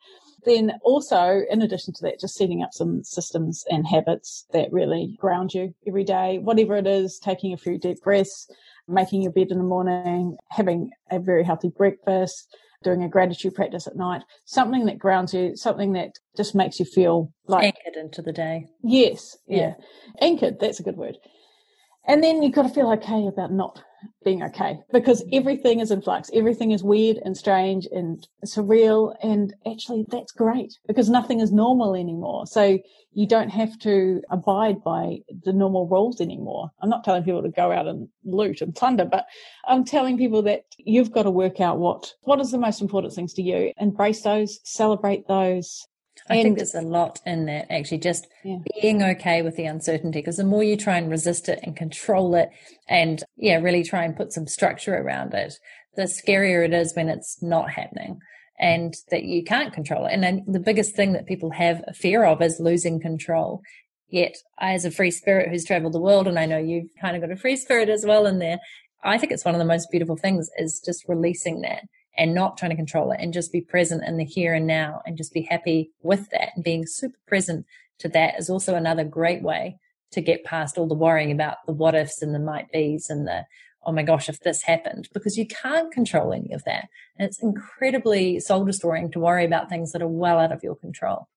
Then 0.44 0.72
also, 0.82 1.42
in 1.50 1.62
addition 1.62 1.94
to 1.94 2.02
that, 2.02 2.20
just 2.20 2.34
setting 2.34 2.62
up 2.62 2.70
some 2.72 3.04
systems 3.04 3.64
and 3.70 3.86
habits 3.86 4.46
that 4.52 4.72
really 4.72 5.16
ground 5.20 5.54
you 5.54 5.74
every 5.86 6.04
day, 6.04 6.38
whatever 6.38 6.76
it 6.76 6.86
is, 6.86 7.18
taking 7.18 7.52
a 7.52 7.56
few 7.56 7.78
deep 7.78 7.98
breaths, 8.02 8.50
making 8.88 9.22
your 9.22 9.32
bed 9.32 9.48
in 9.50 9.58
the 9.58 9.64
morning, 9.64 10.36
having 10.50 10.90
a 11.10 11.20
very 11.20 11.44
healthy 11.44 11.68
breakfast, 11.68 12.56
doing 12.82 13.04
a 13.04 13.08
gratitude 13.08 13.54
practice 13.54 13.86
at 13.86 13.96
night, 13.96 14.22
something 14.44 14.86
that 14.86 14.98
grounds 14.98 15.32
you, 15.32 15.56
something 15.56 15.92
that 15.92 16.18
just 16.36 16.54
makes 16.54 16.80
you 16.80 16.84
feel 16.84 17.32
like 17.46 17.64
anchored 17.64 18.00
into 18.00 18.22
the 18.22 18.32
day. 18.32 18.66
Yes. 18.82 19.36
Yeah. 19.46 19.58
yeah. 19.58 19.74
Anchored. 20.20 20.58
That's 20.60 20.80
a 20.80 20.82
good 20.82 20.96
word. 20.96 21.16
And 22.06 22.22
then 22.22 22.42
you've 22.42 22.52
got 22.52 22.62
to 22.62 22.68
feel 22.68 22.90
okay 22.92 23.26
about 23.26 23.52
not 23.52 23.82
being 24.24 24.42
okay 24.42 24.78
because 24.92 25.22
mm. 25.22 25.28
everything 25.32 25.80
is 25.80 25.90
in 25.90 26.02
flux. 26.02 26.30
Everything 26.34 26.72
is 26.72 26.82
weird 26.82 27.18
and 27.24 27.36
strange 27.36 27.86
and 27.92 28.26
surreal. 28.44 29.14
And 29.22 29.54
actually 29.70 30.04
that's 30.08 30.32
great 30.32 30.78
because 30.86 31.08
nothing 31.08 31.40
is 31.40 31.52
normal 31.52 31.94
anymore. 31.94 32.46
So 32.46 32.78
you 33.12 33.26
don't 33.26 33.50
have 33.50 33.78
to 33.80 34.22
abide 34.30 34.82
by 34.82 35.18
the 35.44 35.52
normal 35.52 35.86
rules 35.86 36.20
anymore. 36.20 36.70
I'm 36.80 36.88
not 36.88 37.04
telling 37.04 37.24
people 37.24 37.42
to 37.42 37.50
go 37.50 37.70
out 37.70 37.86
and 37.86 38.08
loot 38.24 38.62
and 38.62 38.74
plunder, 38.74 39.04
but 39.04 39.26
I'm 39.66 39.84
telling 39.84 40.16
people 40.16 40.42
that 40.42 40.64
you've 40.78 41.12
got 41.12 41.24
to 41.24 41.30
work 41.30 41.60
out 41.60 41.78
what, 41.78 42.12
what 42.22 42.40
is 42.40 42.50
the 42.50 42.58
most 42.58 42.80
important 42.80 43.12
things 43.12 43.34
to 43.34 43.42
you. 43.42 43.72
Embrace 43.76 44.22
those, 44.22 44.60
celebrate 44.64 45.28
those, 45.28 45.86
I 46.28 46.36
and, 46.36 46.42
think 46.42 46.58
there's 46.58 46.74
a 46.74 46.82
lot 46.82 47.20
in 47.26 47.46
that 47.46 47.70
actually 47.70 47.98
just 47.98 48.28
yeah. 48.44 48.58
being 48.80 49.02
okay 49.02 49.42
with 49.42 49.56
the 49.56 49.64
uncertainty 49.64 50.20
because 50.20 50.36
the 50.36 50.44
more 50.44 50.62
you 50.62 50.76
try 50.76 50.96
and 50.96 51.10
resist 51.10 51.48
it 51.48 51.60
and 51.62 51.76
control 51.76 52.34
it 52.34 52.50
and 52.88 53.22
yeah, 53.36 53.56
really 53.56 53.82
try 53.82 54.04
and 54.04 54.16
put 54.16 54.32
some 54.32 54.46
structure 54.46 54.94
around 54.94 55.34
it, 55.34 55.54
the 55.96 56.02
scarier 56.02 56.64
it 56.64 56.72
is 56.72 56.94
when 56.94 57.08
it's 57.08 57.42
not 57.42 57.70
happening 57.70 58.20
and 58.58 58.94
that 59.10 59.24
you 59.24 59.42
can't 59.42 59.72
control 59.72 60.06
it. 60.06 60.12
And 60.12 60.22
then 60.22 60.44
the 60.46 60.60
biggest 60.60 60.94
thing 60.94 61.12
that 61.14 61.26
people 61.26 61.50
have 61.50 61.82
a 61.88 61.92
fear 61.92 62.24
of 62.24 62.40
is 62.40 62.60
losing 62.60 63.00
control. 63.00 63.60
Yet 64.08 64.36
I, 64.58 64.74
as 64.74 64.84
a 64.84 64.90
free 64.90 65.10
spirit 65.10 65.48
who's 65.48 65.64
traveled 65.64 65.94
the 65.94 66.00
world, 66.00 66.28
and 66.28 66.38
I 66.38 66.46
know 66.46 66.58
you've 66.58 66.90
kind 67.00 67.16
of 67.16 67.22
got 67.22 67.32
a 67.32 67.36
free 67.36 67.56
spirit 67.56 67.88
as 67.88 68.04
well 68.06 68.26
in 68.26 68.38
there, 68.38 68.58
I 69.02 69.18
think 69.18 69.32
it's 69.32 69.44
one 69.44 69.54
of 69.54 69.58
the 69.58 69.64
most 69.64 69.88
beautiful 69.90 70.16
things 70.16 70.48
is 70.58 70.80
just 70.84 71.08
releasing 71.08 71.62
that 71.62 71.82
and 72.16 72.34
not 72.34 72.58
trying 72.58 72.70
to 72.70 72.76
control 72.76 73.10
it 73.12 73.20
and 73.20 73.32
just 73.32 73.52
be 73.52 73.60
present 73.60 74.04
in 74.04 74.16
the 74.16 74.24
here 74.24 74.54
and 74.54 74.66
now 74.66 75.00
and 75.06 75.16
just 75.16 75.32
be 75.32 75.42
happy 75.42 75.90
with 76.02 76.28
that. 76.30 76.50
And 76.54 76.64
being 76.64 76.86
super 76.86 77.18
present 77.26 77.66
to 78.00 78.08
that 78.10 78.38
is 78.38 78.50
also 78.50 78.74
another 78.74 79.04
great 79.04 79.42
way 79.42 79.78
to 80.12 80.20
get 80.20 80.44
past 80.44 80.76
all 80.76 80.86
the 80.86 80.94
worrying 80.94 81.32
about 81.32 81.56
the 81.66 81.72
what 81.72 81.94
ifs 81.94 82.20
and 82.20 82.34
the 82.34 82.38
might 82.38 82.70
be's 82.70 83.08
and 83.08 83.26
the 83.26 83.44
oh 83.84 83.92
my 83.92 84.02
gosh 84.02 84.28
if 84.28 84.40
this 84.40 84.62
happened 84.62 85.08
because 85.12 85.36
you 85.36 85.46
can't 85.46 85.92
control 85.92 86.32
any 86.32 86.52
of 86.52 86.62
that. 86.64 86.88
And 87.18 87.26
it's 87.26 87.42
incredibly 87.42 88.38
soul 88.40 88.64
destroying 88.64 89.10
to 89.12 89.20
worry 89.20 89.44
about 89.44 89.68
things 89.68 89.92
that 89.92 90.02
are 90.02 90.08
well 90.08 90.38
out 90.38 90.52
of 90.52 90.62
your 90.62 90.76
control. 90.76 91.28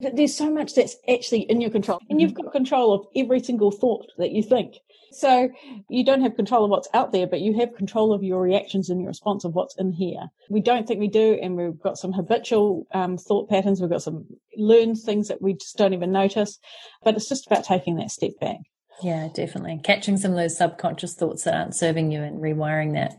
There's 0.00 0.36
so 0.36 0.50
much 0.50 0.74
that's 0.74 0.96
actually 1.08 1.42
in 1.42 1.60
your 1.60 1.70
control 1.70 1.98
and 2.08 2.20
you've 2.20 2.32
mm-hmm. 2.32 2.44
got 2.44 2.52
control 2.52 2.94
of 2.94 3.06
every 3.16 3.40
single 3.40 3.72
thought 3.72 4.06
that 4.16 4.30
you 4.30 4.42
think 4.42 4.76
so 5.12 5.48
you 5.88 6.04
don't 6.04 6.22
have 6.22 6.36
control 6.36 6.64
of 6.64 6.70
what's 6.70 6.88
out 6.94 7.12
there, 7.12 7.26
but 7.26 7.40
you 7.40 7.54
have 7.58 7.74
control 7.74 8.12
of 8.12 8.22
your 8.22 8.40
reactions 8.40 8.90
and 8.90 9.00
your 9.00 9.08
response 9.08 9.44
of 9.44 9.54
what's 9.54 9.76
in 9.76 9.92
here. 9.92 10.28
We 10.50 10.60
don't 10.60 10.86
think 10.86 11.00
we 11.00 11.08
do, 11.08 11.38
and 11.42 11.56
we've 11.56 11.80
got 11.80 11.98
some 11.98 12.12
habitual 12.12 12.86
um, 12.92 13.16
thought 13.16 13.48
patterns. 13.48 13.80
We've 13.80 13.90
got 13.90 14.02
some 14.02 14.26
learned 14.56 14.98
things 14.98 15.28
that 15.28 15.42
we 15.42 15.54
just 15.54 15.76
don't 15.76 15.94
even 15.94 16.12
notice. 16.12 16.58
But 17.02 17.14
it's 17.14 17.28
just 17.28 17.46
about 17.46 17.64
taking 17.64 17.96
that 17.96 18.10
step 18.10 18.32
back. 18.40 18.58
Yeah, 19.02 19.28
definitely. 19.32 19.80
Catching 19.84 20.16
some 20.16 20.32
of 20.32 20.36
those 20.36 20.56
subconscious 20.56 21.14
thoughts 21.14 21.44
that 21.44 21.54
aren't 21.54 21.76
serving 21.76 22.10
you 22.10 22.22
and 22.22 22.42
rewiring 22.42 22.94
that. 22.94 23.14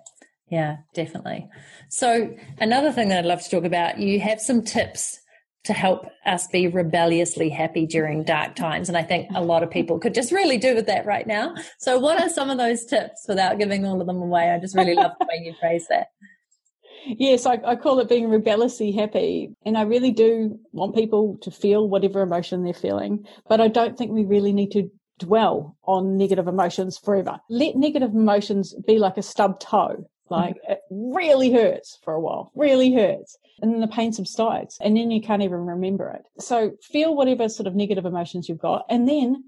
Yeah, 0.49 0.77
definitely. 0.93 1.47
So 1.89 2.35
another 2.57 2.91
thing 2.91 3.09
that 3.09 3.19
I'd 3.19 3.25
love 3.25 3.41
to 3.43 3.49
talk 3.49 3.63
about, 3.63 3.99
you 3.99 4.19
have 4.19 4.41
some 4.41 4.63
tips 4.63 5.19
to 5.65 5.73
help 5.73 6.05
us 6.25 6.47
be 6.47 6.67
rebelliously 6.67 7.49
happy 7.49 7.85
during 7.85 8.23
dark 8.23 8.55
times. 8.55 8.87
And 8.87 8.97
I 8.97 9.03
think 9.03 9.29
a 9.35 9.43
lot 9.43 9.63
of 9.63 9.69
people 9.69 9.99
could 9.99 10.13
just 10.13 10.31
really 10.31 10.57
do 10.57 10.73
with 10.73 10.85
that 10.87 11.05
right 11.05 11.27
now. 11.27 11.53
So, 11.79 11.99
what 11.99 12.21
are 12.21 12.29
some 12.29 12.49
of 12.49 12.57
those 12.57 12.85
tips 12.85 13.25
without 13.27 13.59
giving 13.59 13.85
all 13.85 13.99
of 13.99 14.07
them 14.07 14.21
away? 14.21 14.51
I 14.51 14.59
just 14.59 14.75
really 14.75 14.95
love 14.95 15.11
the 15.19 15.25
way 15.25 15.43
you 15.43 15.53
phrase 15.59 15.85
that. 15.89 16.07
Yes, 17.05 17.45
I, 17.45 17.59
I, 17.65 17.75
call 17.75 17.99
it 17.99 18.09
being 18.09 18.29
rebelliously 18.29 18.91
happy. 18.91 19.49
And 19.65 19.77
I 19.77 19.83
really 19.83 20.11
do 20.11 20.59
want 20.71 20.95
people 20.95 21.37
to 21.41 21.51
feel 21.51 21.87
whatever 21.87 22.21
emotion 22.21 22.63
they're 22.63 22.73
feeling. 22.73 23.25
But 23.47 23.61
I 23.61 23.67
don't 23.67 23.97
think 23.97 24.11
we 24.11 24.25
really 24.25 24.51
need 24.51 24.71
to 24.71 24.89
dwell 25.17 25.77
on 25.83 26.17
negative 26.17 26.47
emotions 26.47 26.97
forever. 26.97 27.39
Let 27.49 27.75
negative 27.75 28.13
emotions 28.13 28.73
be 28.87 28.99
like 28.99 29.17
a 29.17 29.21
stub 29.21 29.59
toe. 29.59 30.09
Like 30.29 30.57
it 30.67 30.79
really 30.89 31.51
hurts 31.51 31.97
for 32.03 32.13
a 32.13 32.19
while, 32.19 32.51
really 32.55 32.93
hurts 32.93 33.37
and 33.61 33.73
then 33.73 33.81
the 33.81 33.87
pain 33.87 34.13
subsides 34.13 34.77
and 34.81 34.95
then 34.95 35.11
you 35.11 35.21
can't 35.21 35.41
even 35.41 35.65
remember 35.65 36.09
it. 36.09 36.25
So 36.41 36.71
feel 36.81 37.15
whatever 37.15 37.49
sort 37.49 37.67
of 37.67 37.75
negative 37.75 38.05
emotions 38.05 38.47
you've 38.47 38.59
got 38.59 38.85
and 38.89 39.07
then 39.07 39.43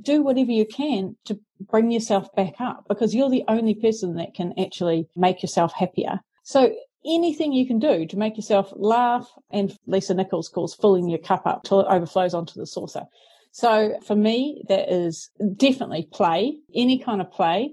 do 0.00 0.22
whatever 0.22 0.50
you 0.50 0.66
can 0.66 1.16
to 1.24 1.38
bring 1.60 1.90
yourself 1.90 2.34
back 2.34 2.54
up 2.60 2.84
because 2.88 3.14
you're 3.14 3.30
the 3.30 3.44
only 3.48 3.74
person 3.74 4.16
that 4.16 4.34
can 4.34 4.52
actually 4.58 5.06
make 5.16 5.42
yourself 5.42 5.72
happier. 5.72 6.20
So 6.42 6.74
anything 7.06 7.52
you 7.52 7.66
can 7.66 7.78
do 7.78 8.06
to 8.06 8.16
make 8.16 8.36
yourself 8.36 8.72
laugh 8.74 9.28
and 9.50 9.76
Lisa 9.86 10.14
Nichols 10.14 10.48
calls 10.48 10.74
filling 10.74 11.08
your 11.08 11.18
cup 11.18 11.46
up 11.46 11.62
till 11.64 11.80
it 11.80 11.86
overflows 11.88 12.34
onto 12.34 12.58
the 12.58 12.66
saucer. 12.66 13.04
So 13.52 13.96
for 14.04 14.16
me, 14.16 14.64
that 14.68 14.92
is 14.92 15.30
definitely 15.56 16.08
play, 16.12 16.58
any 16.74 16.98
kind 16.98 17.20
of 17.20 17.30
play. 17.30 17.72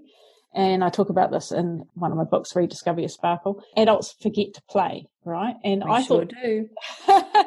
And 0.54 0.84
I 0.84 0.90
talk 0.90 1.10
about 1.10 1.32
this 1.32 1.52
in 1.52 1.86
one 1.94 2.12
of 2.12 2.18
my 2.18 2.26
books, 2.26 2.56
Rediscover 2.56 3.00
Your 3.00 3.10
Sparkle. 3.10 3.64
Adults 3.78 4.16
forget 4.22 4.54
to 4.56 4.62
play, 4.70 5.08
right? 5.24 5.56
And 5.64 5.84
we 5.86 5.92
I 5.92 6.02
sure 6.04 6.26
thought, 6.26 6.34
do. 6.44 6.70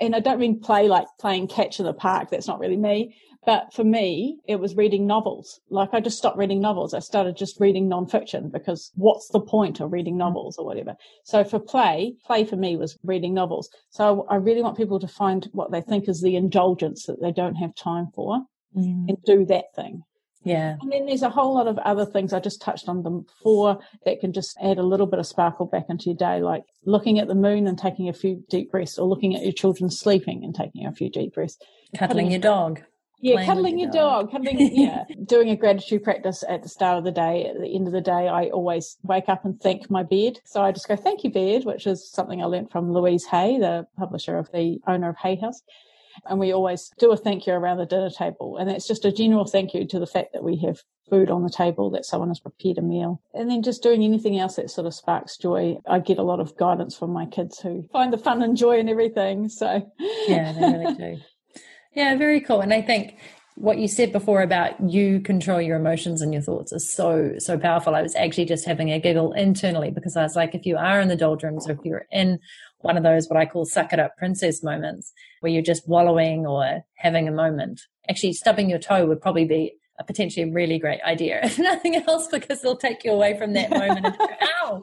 And 0.00 0.14
I 0.14 0.20
don't 0.20 0.38
mean 0.38 0.60
play 0.60 0.88
like 0.88 1.06
playing 1.20 1.48
catch 1.48 1.78
in 1.78 1.86
the 1.86 1.92
park. 1.92 2.30
That's 2.30 2.48
not 2.48 2.60
really 2.60 2.76
me. 2.76 3.16
But 3.46 3.74
for 3.74 3.84
me, 3.84 4.38
it 4.46 4.56
was 4.56 4.74
reading 4.74 5.06
novels. 5.06 5.60
Like 5.68 5.90
I 5.92 6.00
just 6.00 6.16
stopped 6.16 6.38
reading 6.38 6.60
novels. 6.60 6.94
I 6.94 7.00
started 7.00 7.36
just 7.36 7.60
reading 7.60 7.88
nonfiction 7.90 8.50
because 8.50 8.90
what's 8.94 9.28
the 9.28 9.40
point 9.40 9.80
of 9.80 9.92
reading 9.92 10.16
novels 10.16 10.56
or 10.56 10.64
whatever? 10.64 10.96
So 11.24 11.44
for 11.44 11.58
play, 11.58 12.14
play 12.24 12.44
for 12.44 12.56
me 12.56 12.76
was 12.76 12.96
reading 13.02 13.34
novels. 13.34 13.68
So 13.90 14.26
I 14.30 14.36
really 14.36 14.62
want 14.62 14.78
people 14.78 14.98
to 14.98 15.08
find 15.08 15.46
what 15.52 15.72
they 15.72 15.82
think 15.82 16.08
is 16.08 16.22
the 16.22 16.36
indulgence 16.36 17.04
that 17.04 17.20
they 17.20 17.32
don't 17.32 17.56
have 17.56 17.74
time 17.74 18.08
for 18.14 18.40
mm. 18.74 19.08
and 19.08 19.18
do 19.26 19.44
that 19.46 19.74
thing. 19.76 20.04
Yeah. 20.44 20.76
And 20.80 20.92
then 20.92 21.06
there's 21.06 21.22
a 21.22 21.30
whole 21.30 21.54
lot 21.54 21.66
of 21.66 21.78
other 21.78 22.04
things. 22.04 22.32
I 22.32 22.40
just 22.40 22.60
touched 22.60 22.88
on 22.88 23.02
them 23.02 23.22
before 23.22 23.80
that 24.04 24.20
can 24.20 24.32
just 24.32 24.56
add 24.62 24.78
a 24.78 24.82
little 24.82 25.06
bit 25.06 25.18
of 25.18 25.26
sparkle 25.26 25.66
back 25.66 25.86
into 25.88 26.06
your 26.06 26.16
day, 26.16 26.42
like 26.42 26.64
looking 26.84 27.18
at 27.18 27.28
the 27.28 27.34
moon 27.34 27.66
and 27.66 27.78
taking 27.78 28.08
a 28.08 28.12
few 28.12 28.44
deep 28.48 28.70
breaths 28.70 28.98
or 28.98 29.08
looking 29.08 29.34
at 29.34 29.42
your 29.42 29.52
children 29.52 29.90
sleeping 29.90 30.44
and 30.44 30.54
taking 30.54 30.86
a 30.86 30.92
few 30.92 31.10
deep 31.10 31.34
breaths. 31.34 31.58
Cuddling 31.96 32.30
your 32.30 32.40
dog. 32.40 32.82
Yeah, 33.20 33.46
cuddling 33.46 33.78
your 33.78 33.90
dog, 33.90 34.30
dog 34.30 34.32
cuddling, 34.32 34.58
yeah, 34.74 35.04
doing 35.24 35.48
a 35.48 35.56
gratitude 35.56 36.04
practice 36.04 36.44
at 36.46 36.62
the 36.62 36.68
start 36.68 36.98
of 36.98 37.04
the 37.04 37.10
day. 37.10 37.46
At 37.46 37.58
the 37.58 37.74
end 37.74 37.86
of 37.86 37.94
the 37.94 38.02
day, 38.02 38.28
I 38.28 38.48
always 38.48 38.98
wake 39.02 39.30
up 39.30 39.46
and 39.46 39.58
thank 39.58 39.88
my 39.88 40.02
bed. 40.02 40.40
So 40.44 40.60
I 40.60 40.72
just 40.72 40.86
go, 40.86 40.94
thank 40.94 41.24
you, 41.24 41.30
bed, 41.30 41.64
which 41.64 41.86
is 41.86 42.10
something 42.10 42.42
I 42.42 42.44
learned 42.44 42.70
from 42.70 42.92
Louise 42.92 43.24
Hay, 43.24 43.58
the 43.58 43.86
publisher 43.96 44.36
of 44.36 44.52
the 44.52 44.78
owner 44.86 45.08
of 45.08 45.16
Hay 45.16 45.36
House. 45.36 45.62
And 46.26 46.38
we 46.38 46.52
always 46.52 46.90
do 46.98 47.12
a 47.12 47.16
thank 47.16 47.46
you 47.46 47.52
around 47.52 47.78
the 47.78 47.86
dinner 47.86 48.10
table. 48.10 48.56
And 48.56 48.70
it's 48.70 48.86
just 48.86 49.04
a 49.04 49.12
general 49.12 49.44
thank 49.44 49.74
you 49.74 49.86
to 49.86 49.98
the 49.98 50.06
fact 50.06 50.32
that 50.32 50.44
we 50.44 50.56
have 50.58 50.82
food 51.08 51.30
on 51.30 51.42
the 51.42 51.50
table, 51.50 51.90
that 51.90 52.04
someone 52.04 52.28
has 52.28 52.40
prepared 52.40 52.78
a 52.78 52.82
meal. 52.82 53.20
And 53.34 53.50
then 53.50 53.62
just 53.62 53.82
doing 53.82 54.02
anything 54.02 54.38
else 54.38 54.56
that 54.56 54.70
sort 54.70 54.86
of 54.86 54.94
sparks 54.94 55.36
joy. 55.36 55.78
I 55.86 55.98
get 55.98 56.18
a 56.18 56.22
lot 56.22 56.40
of 56.40 56.56
guidance 56.56 56.96
from 56.96 57.12
my 57.12 57.26
kids 57.26 57.60
who 57.60 57.84
find 57.92 58.12
the 58.12 58.18
fun 58.18 58.42
and 58.42 58.56
joy 58.56 58.78
in 58.78 58.88
everything. 58.88 59.48
So 59.48 59.90
yeah, 59.98 60.52
they 60.52 60.60
really 60.60 60.94
do. 60.94 61.20
Yeah, 61.94 62.16
very 62.16 62.40
cool. 62.40 62.60
And 62.60 62.72
I 62.74 62.82
think 62.82 63.18
what 63.56 63.78
you 63.78 63.86
said 63.86 64.10
before 64.10 64.42
about 64.42 64.80
you 64.90 65.20
control 65.20 65.60
your 65.60 65.76
emotions 65.76 66.20
and 66.20 66.32
your 66.32 66.42
thoughts 66.42 66.72
is 66.72 66.92
so 66.92 67.34
so 67.38 67.56
powerful. 67.56 67.94
I 67.94 68.02
was 68.02 68.16
actually 68.16 68.46
just 68.46 68.64
having 68.64 68.90
a 68.90 68.98
giggle 68.98 69.32
internally 69.32 69.90
because 69.90 70.16
I 70.16 70.22
was 70.22 70.34
like, 70.34 70.54
if 70.54 70.66
you 70.66 70.76
are 70.76 71.00
in 71.00 71.08
the 71.08 71.16
doldrums 71.16 71.68
or 71.68 71.72
if 71.72 71.78
you're 71.84 72.06
in 72.10 72.40
one 72.84 72.96
of 72.96 73.02
those 73.02 73.28
what 73.28 73.38
I 73.38 73.46
call 73.46 73.64
suck 73.64 73.92
it 73.92 73.98
up 73.98 74.16
princess 74.16 74.62
moments 74.62 75.12
where 75.40 75.50
you're 75.50 75.62
just 75.62 75.88
wallowing 75.88 76.46
or 76.46 76.82
having 76.96 77.26
a 77.26 77.32
moment. 77.32 77.80
Actually, 78.08 78.34
stubbing 78.34 78.68
your 78.68 78.78
toe 78.78 79.06
would 79.06 79.20
probably 79.20 79.46
be 79.46 79.72
a 79.98 80.04
potentially 80.04 80.50
really 80.50 80.78
great 80.78 81.00
idea, 81.02 81.40
if 81.44 81.58
nothing 81.58 81.96
else, 81.96 82.28
because 82.28 82.60
it'll 82.60 82.76
take 82.76 83.04
you 83.04 83.12
away 83.12 83.36
from 83.38 83.54
that 83.54 83.70
moment 83.70 84.04
and 84.06 84.16
ow, 84.62 84.82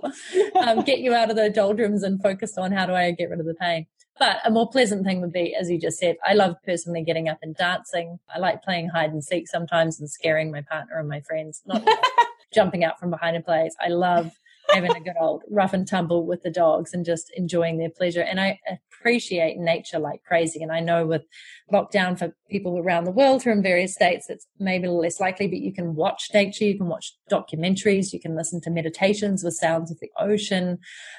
um, 0.60 0.84
get 0.84 1.00
you 1.00 1.14
out 1.14 1.30
of 1.30 1.36
the 1.36 1.50
doldrums 1.50 2.04
and 2.04 2.22
focus 2.22 2.58
on 2.58 2.72
how 2.72 2.86
do 2.86 2.94
I 2.94 3.12
get 3.12 3.30
rid 3.30 3.40
of 3.40 3.46
the 3.46 3.54
pain. 3.54 3.86
But 4.20 4.38
a 4.46 4.52
more 4.52 4.70
pleasant 4.70 5.06
thing 5.06 5.22
would 5.22 5.32
be, 5.32 5.56
as 5.60 5.70
you 5.70 5.80
just 5.80 5.98
said, 5.98 6.18
I 6.26 6.34
love 6.34 6.56
personally 6.66 7.04
getting 7.04 7.28
up 7.28 7.40
and 7.42 7.56
dancing. 7.56 8.20
I 8.34 8.40
like 8.40 8.62
playing 8.62 8.90
hide 8.90 9.12
and 9.12 9.24
seek 9.24 9.48
sometimes 9.48 10.00
and 10.00 10.10
scaring 10.10 10.52
my 10.52 10.62
partner 10.62 11.00
and 11.00 11.10
my 11.10 11.22
friends, 11.22 11.62
not 11.66 11.88
jumping 12.54 12.84
out 12.84 13.00
from 13.00 13.10
behind 13.10 13.38
a 13.38 13.42
place. 13.42 13.76
I 13.82 13.88
love 13.88 14.32
having 14.74 14.96
a 14.96 15.00
good 15.00 15.16
old 15.20 15.44
rough 15.50 15.74
and 15.74 15.88
tumble 15.88 16.26
with 16.26 16.44
the 16.44 16.52
dogs 16.52 16.94
and 16.94 17.06
just 17.06 17.32
enjoying 17.36 17.78
their 17.78 17.90
pleasure. 17.90 18.22
And 18.22 18.40
I 18.40 18.60
appreciate 19.02 19.58
nature 19.58 20.00
like 20.00 20.24
crazy. 20.24 20.62
And 20.62 20.72
I 20.72 20.80
know 20.80 21.06
with 21.06 21.24
lockdown 21.72 22.18
for 22.18 22.36
people 22.50 22.78
around 22.78 23.06
the 23.06 23.12
world 23.12 23.44
who 23.44 23.50
are 23.50 23.54
in 23.54 23.64
various 23.64 23.94
states, 23.94 24.30
it's 24.30 24.48
maybe 24.60 24.88
less 24.88 25.20
likely, 25.20 25.48
but 25.48 25.60
you 25.60 25.74
can 25.74 25.96
watch 25.96 26.30
nature, 26.34 26.66
you 26.66 26.78
can 26.78 26.88
watch 26.88 27.14
documentaries, 27.32 28.14
you 28.14 28.20
can 28.20 28.36
listen 28.36 28.62
to 28.62 28.70
meditations 28.70 29.44
with 29.44 29.54
sounds 29.54 29.92
of 29.92 30.00
the 30.00 30.12
ocean, 30.20 30.78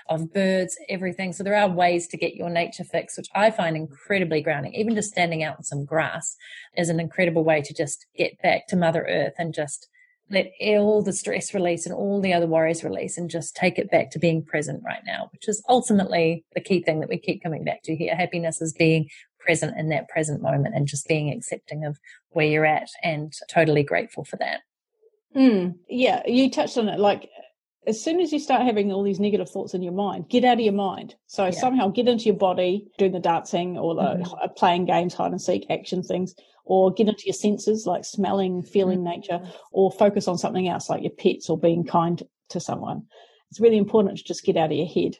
of 0.09 0.33
birds, 0.33 0.77
everything. 0.89 1.33
So 1.33 1.43
there 1.43 1.57
are 1.57 1.69
ways 1.69 2.07
to 2.09 2.17
get 2.17 2.35
your 2.35 2.51
nature 2.51 2.85
fix, 2.85 3.17
which 3.17 3.29
I 3.35 3.51
find 3.51 3.77
incredibly 3.77 4.43
grounding. 4.43 4.75
Even 4.75 4.95
just 4.95 5.11
standing 5.11 5.43
out 5.43 5.59
in 5.59 5.65
some 5.65 5.85
grass 5.85 6.37
is 6.77 6.89
an 6.89 7.01
incredible 7.01 7.45
way 7.45 7.63
to 7.63 7.75
just 7.75 8.07
get 8.17 8.41
back 8.43 8.67
to 8.69 8.77
Mother 8.77 9.07
Earth 9.09 9.35
and 9.39 9.55
just 9.55 9.89
let 10.31 10.53
all 10.61 11.03
the 11.03 11.13
stress 11.13 11.53
release 11.53 11.85
and 11.85 11.95
all 11.95 12.21
the 12.21 12.33
other 12.33 12.47
worries 12.47 12.85
release 12.85 13.19
and 13.19 13.29
just 13.29 13.55
take 13.55 13.79
it 13.79 13.91
back 13.91 14.11
to 14.11 14.19
being 14.19 14.45
present 14.45 14.83
right 14.85 15.03
now, 15.07 15.29
which 15.33 15.49
is 15.49 15.63
ultimately 15.69 16.45
the 16.55 16.61
key 16.61 16.83
thing 16.83 17.01
that 17.01 17.09
we 17.09 17.19
keep 17.19 17.43
coming 17.43 17.65
back 17.65 17.83
to 17.85 17.95
here. 17.95 18.17
Happiness 18.17 18.61
is 18.61 18.73
being 18.73 19.09
present 19.39 19.77
in 19.79 19.89
that 19.91 20.09
present 20.09 20.41
moment 20.41 20.75
and 20.75 20.87
just 20.87 21.07
being 21.07 21.31
accepting 21.31 21.85
of 21.85 21.99
where 22.31 22.47
you're 22.47 22.65
at 22.65 22.89
and 23.03 23.33
totally 23.51 23.83
grateful 23.83 24.25
for 24.25 24.37
that. 24.37 24.61
Mm, 25.37 25.77
yeah, 25.89 26.23
you 26.27 26.51
touched 26.51 26.79
on 26.79 26.89
it. 26.89 27.01
Like 27.01 27.29
as 27.87 28.03
soon 28.03 28.21
as 28.21 28.33
you 28.33 28.39
start 28.39 28.63
having 28.63 28.93
all 28.93 29.03
these 29.03 29.21
negative 29.21 29.51
thoughts 29.51 29.75
in 29.75 29.83
your 29.83 29.93
mind, 29.93 30.29
get 30.29 30.45
out 30.45 30.55
of 30.55 30.61
your 30.61 30.73
mind. 30.73 31.15
So 31.27 31.47
yeah. 31.47 31.51
somehow 31.51 31.89
get 31.89 32.09
into 32.09 32.25
your 32.25 32.37
body, 32.37 32.87
doing 32.99 33.13
the 33.13 33.21
dancing 33.21 33.77
or 33.77 33.95
the 33.95 34.03
mm-hmm. 34.03 34.53
playing 34.57 34.87
games, 34.87 35.15
hide 35.15 35.33
and 35.33 35.43
seek, 35.43 35.67
action 35.69 36.03
things, 36.03 36.35
or 36.65 36.93
get 36.93 37.09
into 37.09 37.25
your 37.27 37.35
senses 37.35 37.87
like 37.87 38.05
smelling, 38.05 38.63
feeling 38.63 39.01
mm-hmm. 39.01 39.21
nature, 39.21 39.41
or 39.73 39.91
focus 39.91 40.29
on 40.29 40.39
something 40.39 40.69
else 40.69 40.89
like 40.89 41.03
your 41.03 41.11
pets 41.11 41.51
or 41.51 41.59
being 41.59 41.85
kind 41.85 42.23
to 42.51 42.61
someone. 42.61 43.03
It's 43.51 43.61
really 43.61 43.79
important 43.79 44.17
to 44.17 44.25
just 44.25 44.45
get 44.45 44.57
out 44.57 44.71
of 44.71 44.79
your 44.79 44.87
head. 44.87 45.17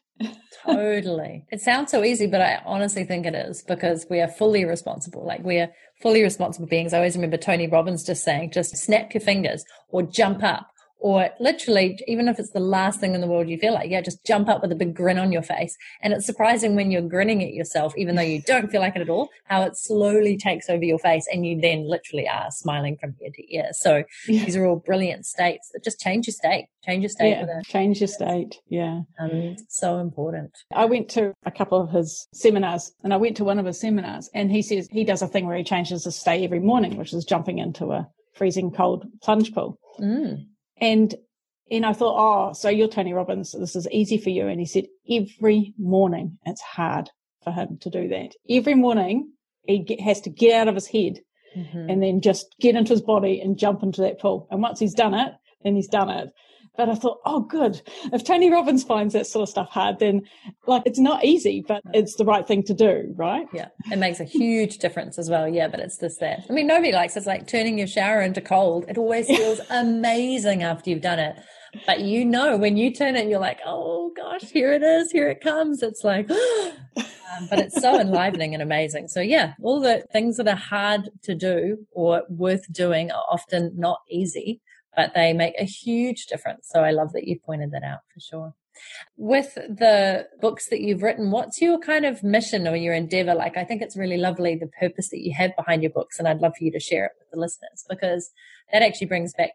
totally. 0.65 1.45
It 1.51 1.61
sounds 1.61 1.91
so 1.91 2.03
easy, 2.05 2.27
but 2.27 2.41
I 2.41 2.63
honestly 2.65 3.05
think 3.05 3.27
it 3.27 3.35
is 3.35 3.63
because 3.63 4.07
we 4.09 4.21
are 4.21 4.29
fully 4.29 4.65
responsible. 4.65 5.27
Like 5.27 5.45
we 5.45 5.59
are 5.59 5.69
fully 6.01 6.23
responsible 6.23 6.67
beings. 6.67 6.95
I 6.95 6.99
always 6.99 7.17
remember 7.17 7.37
Tony 7.37 7.67
Robbins 7.67 8.05
just 8.05 8.25
saying, 8.25 8.53
just 8.53 8.77
snap 8.77 9.13
your 9.13 9.21
fingers 9.21 9.65
or 9.89 10.03
jump 10.03 10.43
up 10.43 10.72
or 11.03 11.31
literally, 11.41 11.99
even 12.07 12.29
if 12.29 12.39
it's 12.39 12.51
the 12.51 12.61
last 12.61 13.01
thing 13.01 13.17
in 13.17 13.21
the 13.21 13.27
world 13.27 13.49
you 13.49 13.59
feel 13.59 13.75
like, 13.75 13.91
yeah, 13.91 14.01
just 14.01 14.25
jump 14.25 14.49
up 14.49 14.63
with 14.63 14.71
a 14.71 14.77
big 14.77 14.95
grin 14.95 15.19
on 15.19 15.33
your 15.33 15.43
face. 15.43 15.77
And 16.01 16.13
it's 16.13 16.25
surprising 16.25 16.77
when 16.77 16.93
you're 16.93 17.03
grinning 17.03 17.43
at 17.43 17.53
yourself, 17.53 17.93
even 17.97 18.15
though 18.15 18.23
you 18.23 18.41
don't 18.43 18.71
feel 18.71 18.81
like 18.81 18.95
it 18.95 19.03
at 19.03 19.09
all, 19.09 19.29
how 19.47 19.63
it 19.63 19.77
slowly 19.77 20.37
takes 20.37 20.71
over 20.71 20.85
your 20.85 21.01
face 21.01 21.27
and 21.31 21.45
you 21.45 21.61
then 21.61 21.89
literally 21.89 22.29
are 22.29 22.53
smiling 22.53 22.97
from 22.97 23.17
ear 23.21 23.31
to 23.35 23.55
ear. 23.55 23.71
So 23.73 24.05
yeah. 24.29 24.45
these 24.45 24.55
are 24.55 24.65
all 24.65 24.77
brilliant 24.77 25.27
states 25.27 25.71
that 25.73 25.83
just 25.83 25.99
change 25.99 26.29
your 26.29 26.35
state, 26.35 26.69
change 26.85 27.03
your 27.03 27.11
state. 27.11 27.31
Yeah, 27.31 27.59
a, 27.59 27.63
change 27.65 28.01
your 28.01 28.07
state. 28.07 28.61
Yeah. 28.69 29.01
Um, 29.19 29.57
so 29.69 29.99
important. 29.99 30.57
I 30.73 30.85
went 30.85 31.09
to 31.11 31.35
a 31.45 31.51
couple 31.51 31.81
of 31.81 31.91
his 31.91 32.29
seminars 32.33 32.93
and 33.03 33.13
I 33.13 33.17
went 33.17 33.37
to 33.39 33.45
one 33.45 33.59
of 33.59 33.67
his 33.67 33.81
seminars 33.81 34.31
and 34.35 34.53
he 34.53 34.63
says 34.63 34.87
he 34.93 35.03
does 35.03 35.21
a 35.21 35.27
thing 35.27 35.47
where 35.47 35.57
he 35.57 35.65
changes 35.65 36.05
his 36.05 36.15
state 36.15 36.45
every 36.45 36.61
morning, 36.61 36.97
which 36.97 37.13
is 37.13 37.25
jumping 37.25 37.59
into 37.59 37.91
a 37.91 38.09
freezing 38.35 38.71
cold 38.71 39.05
plunge 39.21 39.53
pool. 39.53 39.81
Mm. 40.01 40.47
And 40.83 41.15
and 41.71 41.87
I 41.87 41.95
thought, 41.95 42.17
oh, 42.19 42.53
so 42.53 42.69
you're 42.69 42.89
Tony 42.89 43.15
Robbins. 43.15 43.53
This 43.53 43.77
is 43.77 43.89
easy 43.91 44.19
for 44.19 44.29
you. 44.29 44.47
And 44.49 44.61
he 44.61 44.67
said, 44.67 44.85
every 45.09 45.73
morning 45.79 46.39
it's 46.45 46.61
hard 46.61 47.09
for 47.43 47.53
him 47.53 47.79
to 47.81 47.89
do 47.89 48.09
that. 48.09 48.33
Every 48.51 48.75
morning 48.75 49.33
he 49.65 49.79
get, 49.79 50.01
has 50.01 50.21
to 50.23 50.31
get 50.31 50.61
out 50.61 50.69
of 50.69 50.75
his 50.75 50.89
head 50.89 51.21
mm-hmm. 51.57 51.89
and 51.89 52.03
then 52.03 52.21
just 52.21 52.55
get 52.61 52.75
into 52.75 52.93
his 52.93 53.01
body 53.01 53.41
and 53.41 53.57
jump 53.57 53.83
into 53.83 54.03
that 54.03 54.21
pool. 54.21 54.49
And 54.51 54.61
once 54.61 54.81
he's 54.81 54.93
done 54.93 55.15
it, 55.15 55.33
then 55.63 55.77
he's 55.77 55.89
done 55.89 56.11
it. 56.11 56.31
But 56.77 56.89
I 56.89 56.95
thought, 56.95 57.21
oh, 57.27 57.41
good. 57.41 57.83
If 58.13 58.25
Tony 58.25 58.51
Robbins 58.51 58.83
finds 58.83 59.13
that 59.13 59.27
sort 59.27 59.43
of 59.43 59.49
stuff 59.51 59.69
hard, 59.69 59.99
then 59.99 60.23
like 60.67 60.83
it's 60.87 60.99
not 60.99 61.23
easy, 61.23 61.63
but 61.67 61.83
it's 61.93 62.17
the 62.17 62.25
right 62.25 62.47
thing 62.47 62.63
to 62.65 62.75
do, 62.75 63.13
right? 63.17 63.47
Yeah. 63.53 63.69
It 63.91 63.99
makes 63.99 64.21
a 64.21 64.25
huge 64.25 64.79
difference 64.79 65.19
as 65.19 65.29
well. 65.29 65.47
Yeah. 65.47 65.69
But 65.69 65.81
it's 65.81 65.99
just 65.99 66.21
that. 66.21 66.47
I 66.49 66.53
mean, 66.53 66.67
nobody 66.67 66.93
likes 66.93 67.17
it's 67.17 67.27
like 67.27 67.47
turning 67.47 67.77
your 67.79 67.87
shower 67.87 68.23
into 68.23 68.41
cold. 68.41 68.87
It 68.89 68.97
always 68.97 69.27
feels 69.27 69.61
amazing 69.69 70.63
after 70.63 70.89
you've 70.89 71.03
done 71.03 71.19
it. 71.19 71.37
But 71.87 72.01
you 72.01 72.25
know, 72.25 72.57
when 72.57 72.77
you 72.77 72.93
turn 72.93 73.17
it, 73.17 73.29
you're 73.29 73.39
like, 73.39 73.61
oh 73.67 74.13
gosh, 74.17 74.45
here 74.51 74.73
it 74.73 74.83
is. 74.83 75.11
Here 75.11 75.29
it 75.29 75.43
comes. 75.43 75.83
It's 75.83 76.05
like, 76.05 76.31
um, 76.97 77.49
but 77.51 77.59
it's 77.59 77.81
so 77.81 78.01
enlivening 78.01 78.55
and 78.55 78.63
amazing. 78.63 79.09
So 79.09 79.21
yeah, 79.21 79.55
all 79.61 79.81
the 79.81 80.05
things 80.13 80.39
that 80.39 80.49
are 80.49 80.57
hard 80.57 81.11
to 81.25 81.35
do 81.35 81.87
or 81.93 82.23
worth 82.31 82.71
doing 82.73 83.11
are 83.11 83.25
often 83.31 83.73
not 83.77 84.01
easy 84.09 84.63
but 84.97 85.15
they 85.15 85.33
make 85.33 85.55
a 85.59 85.65
huge 85.65 86.27
difference. 86.27 86.69
So 86.71 86.81
I 86.81 86.91
love 86.91 87.13
that 87.13 87.27
you 87.27 87.39
pointed 87.39 87.73
that 87.73 87.83
out 87.83 88.01
for 88.13 88.21
sure. 88.21 88.55
With 89.17 89.55
the 89.55 90.27
books 90.41 90.69
that 90.71 90.81
you've 90.81 91.03
written, 91.03 91.31
what's 91.31 91.61
your 91.61 91.79
kind 91.79 92.07
of 92.07 92.23
mission 92.23 92.67
or 92.67 92.75
your 92.75 92.95
endeavor? 92.95 93.35
Like, 93.35 93.57
I 93.57 93.65
think 93.65 93.83
it's 93.83 93.97
really 93.97 94.17
lovely 94.17 94.57
the 94.57 94.71
purpose 94.81 95.11
that 95.11 95.21
you 95.21 95.35
have 95.35 95.55
behind 95.57 95.83
your 95.83 95.93
books, 95.93 96.19
and 96.19 96.27
I'd 96.27 96.41
love 96.41 96.55
for 96.57 96.65
you 96.65 96.73
to 96.73 96.81
share 96.81 97.05
it 97.05 97.13
with 97.19 97.31
the 97.33 97.39
listeners 97.39 97.85
because 97.89 98.31
that 98.73 98.83
actually 98.83 99.09
brings 99.09 99.35
back 99.35 99.51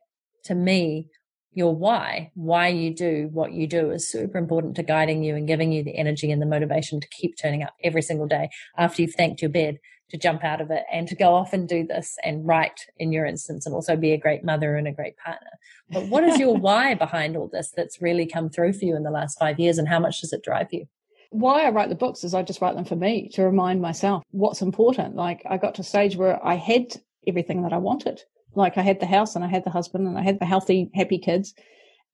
to 0.46 0.56
me 0.56 1.10
your 1.58 1.76
why, 1.76 2.32
why 2.36 2.68
you 2.68 2.94
do 2.94 3.30
what 3.32 3.52
you 3.52 3.66
do 3.66 3.90
is 3.90 4.08
super 4.08 4.38
important 4.38 4.76
to 4.76 4.84
guiding 4.84 5.24
you 5.24 5.36
and 5.36 5.48
giving 5.48 5.72
you 5.72 5.84
the 5.84 5.98
energy 5.98 6.32
and 6.32 6.40
the 6.40 6.46
motivation 6.46 7.02
to 7.02 7.08
keep 7.10 7.36
turning 7.36 7.64
up 7.64 7.74
every 7.84 8.04
single 8.04 8.28
day 8.28 8.48
after 8.78 9.02
you've 9.02 9.16
thanked 9.16 9.42
your 9.42 9.50
bed 9.50 9.80
to 10.10 10.18
jump 10.18 10.44
out 10.44 10.62
of 10.62 10.72
it 10.72 10.84
and 10.92 11.08
to 11.08 11.16
go 11.16 11.34
off 11.34 11.54
and 11.54 11.68
do 11.68 11.86
this 11.86 12.18
and 12.24 12.48
write 12.48 12.86
in 12.98 13.12
your 13.12 13.26
instance 13.26 13.66
and 13.66 13.76
also 13.76 13.96
be 13.96 14.14
a 14.14 14.18
great 14.18 14.44
mother 14.44 14.76
and 14.76 14.88
a 14.88 14.92
great 14.92 15.18
partner. 15.18 15.50
But 15.90 16.08
what 16.08 16.24
is 16.24 16.40
your 16.40 16.56
why 16.58 16.94
behind 16.94 17.36
all 17.36 17.48
this 17.48 17.72
that's 17.76 18.02
really 18.02 18.26
come 18.26 18.50
through 18.50 18.74
for 18.74 18.86
you 18.86 18.96
in 18.96 19.04
the 19.04 19.12
last 19.12 19.38
five 19.38 19.60
years 19.60 19.78
and 19.78 19.88
how 19.88 20.00
much 20.00 20.22
does 20.22 20.34
it 20.34 20.44
drive 20.44 20.68
you? 20.72 20.88
Why 21.30 21.64
I 21.64 21.72
write 21.72 21.90
the 21.90 21.96
books 21.96 22.24
is 22.24 22.34
I 22.34 22.44
just 22.44 22.62
write 22.62 22.76
them 22.76 22.86
for 22.86 22.96
me 22.96 23.30
to 23.34 23.44
remind 23.44 23.82
myself 23.82 24.24
what's 24.32 24.62
important. 24.62 25.16
Like 25.16 25.42
I 25.46 25.58
got 25.58 25.76
to 25.76 25.82
a 25.82 25.86
stage 25.86 26.16
where 26.16 26.44
I 26.46 26.56
had 26.56 26.96
everything 27.28 27.64
that 27.64 27.74
I 27.74 27.78
wanted. 27.78 28.22
Like 28.56 28.78
I 28.78 28.82
had 28.82 29.02
the 29.02 29.06
house 29.06 29.36
and 29.36 29.44
I 29.44 29.50
had 29.50 29.66
the 29.66 29.70
husband 29.70 30.08
and 30.08 30.18
I 30.18 30.22
had 30.22 30.40
the 30.40 30.46
healthy, 30.46 30.90
happy 30.96 31.18
kids. 31.18 31.54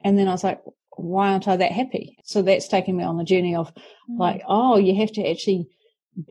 And 0.04 0.18
then 0.18 0.28
I 0.28 0.32
was 0.32 0.44
like, 0.44 0.62
why 0.98 1.32
aren't 1.32 1.48
I 1.48 1.56
that 1.58 1.72
happy? 1.72 2.18
So 2.24 2.42
that's 2.42 2.68
taken 2.68 2.98
me 2.98 3.04
on 3.04 3.18
the 3.18 3.24
journey 3.24 3.56
of 3.56 3.74
mm. 3.74 4.18
like, 4.18 4.42
oh, 4.48 4.78
you 4.78 4.96
have 4.96 5.12
to 5.14 5.30
actually 5.30 5.68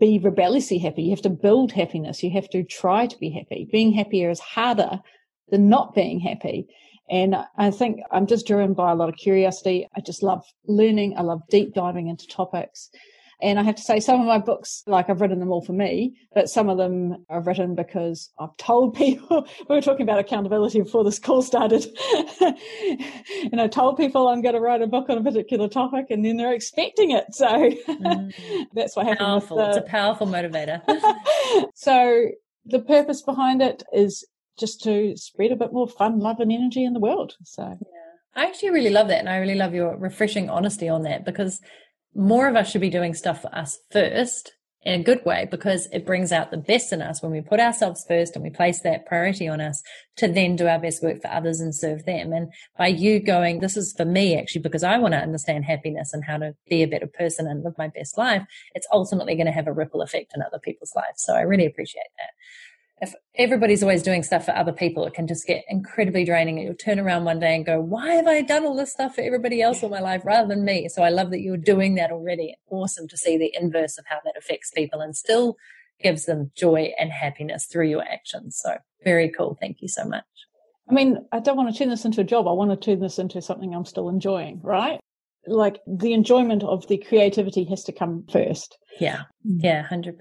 be 0.00 0.18
rebelliously 0.18 0.78
happy. 0.78 1.02
You 1.02 1.10
have 1.10 1.22
to 1.22 1.30
build 1.30 1.72
happiness. 1.72 2.22
You 2.22 2.30
have 2.30 2.48
to 2.50 2.62
try 2.62 3.06
to 3.06 3.18
be 3.18 3.30
happy. 3.30 3.68
Being 3.70 3.92
happier 3.92 4.30
is 4.30 4.40
harder 4.40 5.00
than 5.50 5.68
not 5.68 5.94
being 5.94 6.20
happy. 6.20 6.66
And 7.10 7.36
I 7.58 7.70
think 7.70 8.00
I'm 8.10 8.26
just 8.26 8.46
driven 8.46 8.74
by 8.74 8.90
a 8.90 8.94
lot 8.94 9.08
of 9.08 9.16
curiosity. 9.16 9.88
I 9.96 10.00
just 10.00 10.22
love 10.22 10.44
learning. 10.66 11.14
I 11.16 11.22
love 11.22 11.42
deep 11.50 11.74
diving 11.74 12.08
into 12.08 12.26
topics. 12.26 12.90
And 13.42 13.59
I 13.59 13.64
have 13.64 13.74
to 13.74 13.83
say, 13.83 13.98
some 13.98 14.20
of 14.20 14.26
my 14.26 14.38
books, 14.38 14.85
like 14.87 15.11
I've 15.11 15.20
written 15.20 15.40
them 15.40 15.50
all 15.50 15.64
for 15.64 15.72
me, 15.72 16.14
but 16.33 16.48
some 16.48 16.68
of 16.68 16.78
them 16.78 17.26
are 17.28 17.42
written 17.42 17.74
because 17.74 18.31
I've 18.38 18.57
told 18.57 18.94
people, 18.96 19.46
we 19.68 19.74
were 19.74 19.83
talking 19.83 20.05
about 20.05 20.20
accountability 20.20 20.81
before 20.81 21.02
this 21.02 21.18
call 21.18 21.42
started. 21.42 21.85
and 22.40 23.61
I 23.61 23.66
told 23.66 23.96
people 23.96 24.28
I'm 24.28 24.42
going 24.42 24.55
to 24.55 24.61
write 24.61 24.81
a 24.81 24.87
book 24.87 25.11
on 25.11 25.18
a 25.18 25.22
particular 25.22 25.68
topic 25.68 26.07
and 26.11 26.24
then 26.24 26.37
they're 26.37 26.55
expecting 26.55 27.11
it. 27.11 27.24
So 27.33 27.46
mm. 27.46 28.66
that's 28.74 28.94
what 28.94 29.07
happened. 29.07 29.26
Powerful. 29.26 29.57
The, 29.57 29.68
it's 29.70 29.76
a 29.78 29.83
powerful 29.83 30.28
motivator. 30.28 30.81
so 31.74 32.28
the 32.64 32.81
purpose 32.81 33.22
behind 33.22 33.61
it 33.61 33.83
is 33.92 34.24
just 34.57 34.83
to 34.83 35.16
spread 35.16 35.50
a 35.50 35.57
bit 35.57 35.72
more 35.72 35.88
fun, 35.88 36.20
love 36.20 36.38
and 36.38 36.52
energy 36.52 36.85
in 36.85 36.92
the 36.92 37.00
world. 37.00 37.35
So. 37.44 37.62
Yeah. 37.62 37.98
I 38.35 38.46
actually 38.46 38.70
really 38.70 38.90
love 38.90 39.09
that. 39.09 39.18
And 39.18 39.28
I 39.28 39.38
really 39.38 39.57
love 39.57 39.74
your 39.74 39.96
refreshing 39.96 40.48
honesty 40.48 40.88
on 40.88 41.02
that 41.02 41.24
because 41.24 41.61
more 42.14 42.48
of 42.48 42.57
us 42.57 42.70
should 42.70 42.81
be 42.81 42.90
doing 42.90 43.14
stuff 43.14 43.42
for 43.42 43.55
us 43.55 43.79
first 43.90 44.53
in 44.85 45.01
a 45.01 45.05
good 45.05 45.25
way 45.25 45.46
because 45.51 45.87
it 45.92 46.05
brings 46.05 46.33
out 46.33 46.51
the 46.51 46.57
best 46.57 46.92
in 46.92 47.01
us 47.01 47.22
when 47.22 47.31
we 47.31 47.40
put 47.40 47.61
ourselves 47.61 48.05
first 48.09 48.35
and 48.35 48.42
we 48.42 48.51
place 48.51 48.81
that 48.81 49.07
priority 49.07 49.46
on 49.46 49.61
us 49.61 49.81
to 50.16 50.27
then 50.27 50.57
do 50.57 50.66
our 50.66 50.79
best 50.79 51.03
work 51.03 51.22
for 51.22 51.29
others 51.29 51.61
and 51.61 51.75
serve 51.75 52.05
them. 52.05 52.33
And 52.33 52.53
by 52.77 52.88
you 52.88 53.20
going, 53.20 53.61
this 53.61 53.77
is 53.77 53.94
for 53.96 54.05
me 54.05 54.37
actually 54.37 54.62
because 54.62 54.83
I 54.83 54.98
want 54.98 55.14
to 55.14 55.18
understand 55.18 55.64
happiness 55.64 56.12
and 56.12 56.25
how 56.25 56.38
to 56.38 56.55
be 56.68 56.83
a 56.83 56.88
better 56.88 57.07
person 57.07 57.46
and 57.46 57.62
live 57.62 57.79
my 57.79 57.88
best 57.88 58.18
life, 58.18 58.42
it's 58.75 58.88
ultimately 58.92 59.37
going 59.37 59.46
to 59.46 59.53
have 59.53 59.68
a 59.68 59.72
ripple 59.72 60.03
effect 60.03 60.33
in 60.35 60.42
other 60.42 60.59
people's 60.59 60.92
lives. 60.96 61.22
So 61.22 61.35
I 61.35 61.42
really 61.42 61.66
appreciate 61.66 62.11
that 62.18 62.31
if 63.02 63.14
everybody's 63.34 63.82
always 63.82 64.04
doing 64.04 64.22
stuff 64.22 64.44
for 64.44 64.54
other 64.54 64.72
people, 64.72 65.04
it 65.04 65.12
can 65.12 65.26
just 65.26 65.44
get 65.44 65.64
incredibly 65.68 66.24
draining. 66.24 66.58
And 66.58 66.66
you'll 66.68 66.76
turn 66.76 67.00
around 67.00 67.24
one 67.24 67.40
day 67.40 67.56
and 67.56 67.66
go, 67.66 67.80
why 67.80 68.12
have 68.12 68.28
I 68.28 68.42
done 68.42 68.64
all 68.64 68.76
this 68.76 68.92
stuff 68.92 69.16
for 69.16 69.22
everybody 69.22 69.60
else 69.60 69.82
in 69.82 69.90
my 69.90 69.98
life 69.98 70.22
rather 70.24 70.46
than 70.46 70.64
me? 70.64 70.88
So 70.88 71.02
I 71.02 71.08
love 71.08 71.30
that 71.32 71.40
you're 71.40 71.56
doing 71.56 71.96
that 71.96 72.12
already. 72.12 72.54
Awesome 72.70 73.08
to 73.08 73.16
see 73.16 73.36
the 73.36 73.52
inverse 73.60 73.98
of 73.98 74.04
how 74.06 74.18
that 74.24 74.36
affects 74.38 74.70
people 74.70 75.00
and 75.00 75.16
still 75.16 75.56
gives 76.00 76.26
them 76.26 76.52
joy 76.56 76.92
and 76.96 77.10
happiness 77.10 77.66
through 77.66 77.88
your 77.88 78.04
actions. 78.04 78.60
So 78.62 78.76
very 79.02 79.32
cool. 79.36 79.58
Thank 79.60 79.78
you 79.80 79.88
so 79.88 80.04
much. 80.04 80.22
I 80.88 80.94
mean, 80.94 81.26
I 81.32 81.40
don't 81.40 81.56
want 81.56 81.72
to 81.74 81.78
turn 81.78 81.90
this 81.90 82.04
into 82.04 82.20
a 82.20 82.24
job. 82.24 82.46
I 82.46 82.52
want 82.52 82.70
to 82.70 82.76
turn 82.76 83.00
this 83.00 83.18
into 83.18 83.42
something 83.42 83.74
I'm 83.74 83.84
still 83.84 84.08
enjoying, 84.08 84.60
right? 84.62 85.00
Like 85.48 85.80
the 85.88 86.12
enjoyment 86.12 86.62
of 86.62 86.86
the 86.86 86.98
creativity 86.98 87.64
has 87.64 87.82
to 87.84 87.92
come 87.92 88.26
first. 88.30 88.78
Yeah. 89.00 89.22
Mm. 89.44 89.58
Yeah. 89.60 89.88
100%. 89.88 90.12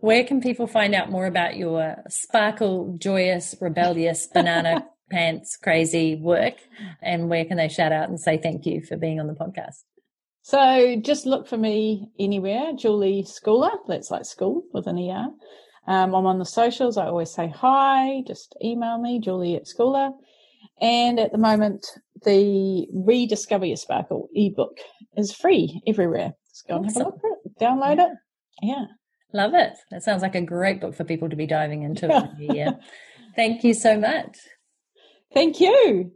Where 0.00 0.24
can 0.24 0.40
people 0.40 0.66
find 0.66 0.94
out 0.94 1.10
more 1.10 1.26
about 1.26 1.56
your 1.56 1.96
sparkle, 2.08 2.96
joyous, 2.98 3.54
rebellious, 3.60 4.28
banana 4.28 4.86
pants, 5.10 5.56
crazy 5.56 6.14
work? 6.14 6.54
And 7.02 7.28
where 7.28 7.44
can 7.44 7.56
they 7.56 7.68
shout 7.68 7.92
out 7.92 8.08
and 8.08 8.20
say 8.20 8.38
thank 8.38 8.64
you 8.64 8.80
for 8.80 8.96
being 8.96 9.18
on 9.18 9.26
the 9.26 9.34
podcast? 9.34 9.82
So 10.42 10.96
just 11.00 11.26
look 11.26 11.48
for 11.48 11.56
me 11.56 12.08
anywhere, 12.18 12.72
Julie 12.76 13.24
Schooler. 13.24 13.72
That's 13.86 14.10
like 14.10 14.24
school 14.24 14.62
with 14.72 14.86
an 14.86 14.98
ER. 14.98 15.26
Um, 15.88 16.14
I'm 16.14 16.26
on 16.26 16.38
the 16.38 16.44
socials. 16.44 16.96
I 16.96 17.06
always 17.06 17.30
say 17.30 17.48
hi. 17.48 18.22
Just 18.26 18.56
email 18.62 18.98
me, 18.98 19.20
Julie 19.20 19.56
at 19.56 19.64
Schooler. 19.66 20.12
And 20.80 21.18
at 21.18 21.32
the 21.32 21.38
moment, 21.38 21.86
the 22.24 22.86
Rediscover 22.92 23.66
Your 23.66 23.76
Sparkle 23.76 24.28
ebook 24.32 24.78
is 25.16 25.32
free 25.32 25.82
everywhere. 25.86 26.34
Just 26.50 26.68
go 26.68 26.76
awesome. 26.76 26.86
and 26.86 26.96
have 26.96 27.06
a 27.06 27.10
look 27.10 27.20
at 27.24 27.30
it, 27.44 27.58
download 27.60 27.96
yeah. 27.96 28.06
it. 28.06 28.12
Yeah. 28.62 28.84
Love 29.32 29.52
it. 29.54 29.74
That 29.90 30.02
sounds 30.02 30.22
like 30.22 30.34
a 30.34 30.40
great 30.40 30.80
book 30.80 30.94
for 30.94 31.04
people 31.04 31.28
to 31.28 31.36
be 31.36 31.46
diving 31.46 31.82
into. 31.82 32.30
yeah. 32.38 32.72
Thank 33.36 33.62
you 33.62 33.74
so 33.74 33.98
much. 33.98 34.38
Thank 35.32 35.60
you. 35.60 36.12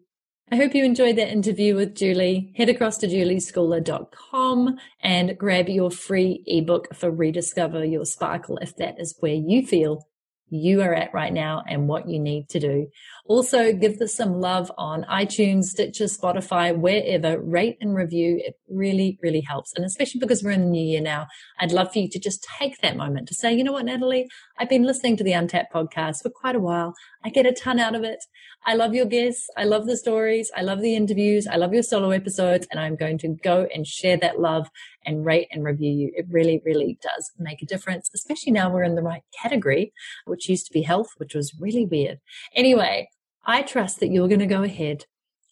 I 0.51 0.57
hope 0.57 0.75
you 0.75 0.85
enjoyed 0.85 1.16
that 1.16 1.31
interview 1.31 1.75
with 1.75 1.94
Julie. 1.94 2.53
Head 2.57 2.68
across 2.68 2.98
to 2.98 3.07
julieschooler.com 3.07 4.77
and 5.03 5.38
grab 5.38 5.68
your 5.68 5.90
free 5.90 6.42
ebook 6.46 6.94
for 6.94 7.11
Rediscover 7.11 7.85
Your 7.85 8.05
Sparkle 8.05 8.59
if 8.59 8.77
that 8.77 9.01
is 9.01 9.16
where 9.20 9.35
you 9.35 9.66
feel 9.66 10.07
you 10.51 10.83
are 10.83 10.94
at 10.94 11.14
right 11.14 11.33
now 11.33 11.62
and 11.66 11.88
what 11.88 12.09
you 12.09 12.18
need 12.18 12.51
to 12.51 12.61
do. 12.61 12.88
Also, 13.26 13.72
give 13.72 13.98
this 13.98 14.16
some 14.16 14.40
love 14.40 14.70
on 14.76 15.04
iTunes, 15.04 15.64
Stitcher, 15.64 16.06
Spotify, 16.06 16.76
wherever. 16.76 17.40
Rate 17.40 17.78
and 17.80 17.94
review. 17.94 18.42
It 18.44 18.58
really, 18.68 19.16
really 19.22 19.42
helps. 19.42 19.72
And 19.76 19.85
especially 19.85 20.18
because 20.18 20.42
we're 20.42 20.50
in 20.50 20.62
the 20.62 20.66
new 20.66 20.85
year 20.85 21.00
now, 21.00 21.28
I'd 21.61 21.70
love 21.70 21.92
for 21.92 22.00
you 22.00 22.08
to 22.08 22.18
just 22.18 22.44
take 22.58 22.78
that 22.78 22.96
moment 22.96 23.28
to 23.28 23.35
say, 23.35 23.54
you 23.54 23.62
know 23.62 23.72
what, 23.72 23.85
Natalie, 23.85 24.28
I've 24.58 24.68
been 24.68 24.82
listening 24.82 25.16
to 25.18 25.24
the 25.24 25.32
Untapped 25.32 25.72
podcast 25.72 26.22
for 26.22 26.30
quite 26.30 26.56
a 26.56 26.61
while. 26.61 26.94
I 27.24 27.30
get 27.30 27.46
a 27.46 27.52
ton 27.52 27.78
out 27.78 27.94
of 27.94 28.02
it. 28.02 28.18
I 28.66 28.74
love 28.74 28.92
your 28.92 29.06
guests. 29.06 29.48
I 29.56 29.64
love 29.64 29.87
the 29.87 29.96
stories. 29.96 30.50
I 30.56 30.62
love 30.62 30.80
the 30.80 30.96
interviews. 30.96 31.46
I 31.46 31.56
love 31.56 31.72
your 31.72 31.82
solo 31.85 32.11
episodes. 32.11 32.66
And 32.70 32.80
I'm 32.80 32.96
going 32.96 33.18
to 33.18 33.28
go 33.28 33.68
and 33.72 33.87
share 33.87 34.16
that 34.16 34.40
love 34.40 34.68
and 35.06 35.24
rate 35.24 35.48
and 35.50 35.64
review 35.64 35.90
you. 35.90 36.12
It 36.14 36.26
really, 36.28 36.61
really 36.64 36.98
does 37.02 37.30
make 37.38 37.62
a 37.62 37.66
difference, 37.66 38.11
especially 38.14 38.52
now 38.52 38.70
we're 38.70 38.85
in 38.85 38.94
the 38.94 39.02
right 39.02 39.22
category, 39.40 39.92
which 40.26 40.48
used 40.48 40.66
to 40.66 40.72
be 40.72 40.82
health, 40.82 41.08
which 41.16 41.35
was 41.35 41.54
really 41.58 41.87
weird. 41.87 42.18
Anyway, 42.54 43.08
I 43.44 43.62
trust 43.62 44.00
that 44.00 44.11
you're 44.11 44.28
going 44.28 44.40
to 44.40 44.46
go 44.46 44.62
ahead 44.62 45.07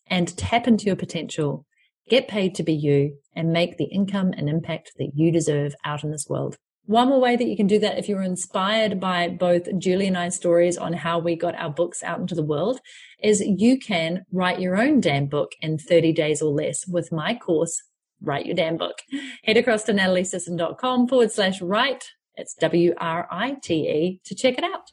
and 0.06 0.36
tap 0.36 0.66
into 0.66 0.86
your 0.86 0.96
potential, 0.96 1.66
get 2.08 2.28
paid 2.28 2.54
to 2.56 2.62
be 2.62 2.74
you, 2.74 3.16
and 3.34 3.52
make 3.52 3.76
the 3.76 3.84
income 3.84 4.32
and 4.36 4.48
impact 4.48 4.92
that 4.98 5.12
you 5.14 5.32
deserve 5.32 5.74
out 5.84 6.04
in 6.04 6.10
this 6.10 6.26
world. 6.28 6.56
One 6.86 7.08
more 7.08 7.20
way 7.20 7.36
that 7.36 7.46
you 7.46 7.56
can 7.56 7.66
do 7.66 7.78
that 7.78 7.98
if 7.98 8.08
you're 8.08 8.22
inspired 8.22 8.98
by 8.98 9.28
both 9.28 9.68
Julie 9.78 10.08
and 10.08 10.18
I's 10.18 10.34
stories 10.34 10.76
on 10.76 10.92
how 10.92 11.18
we 11.18 11.36
got 11.36 11.54
our 11.54 11.70
books 11.70 12.02
out 12.02 12.18
into 12.18 12.34
the 12.34 12.42
world 12.42 12.80
is 13.22 13.40
you 13.40 13.78
can 13.78 14.24
write 14.32 14.60
your 14.60 14.76
own 14.76 15.00
damn 15.00 15.26
book 15.26 15.52
in 15.60 15.78
30 15.78 16.12
days 16.12 16.42
or 16.42 16.52
less 16.52 16.86
with 16.88 17.12
my 17.12 17.34
course, 17.34 17.82
Write 18.20 18.46
Your 18.46 18.56
Damn 18.56 18.76
Book. 18.76 18.98
Head 19.44 19.56
across 19.56 19.84
to 19.84 19.92
nataliesisson.com 19.92 21.06
forward 21.06 21.30
slash 21.30 21.60
write. 21.60 22.04
It's 22.34 22.54
W-R-I-T-E 22.54 24.20
to 24.24 24.34
check 24.34 24.58
it 24.58 24.64
out. 24.64 24.90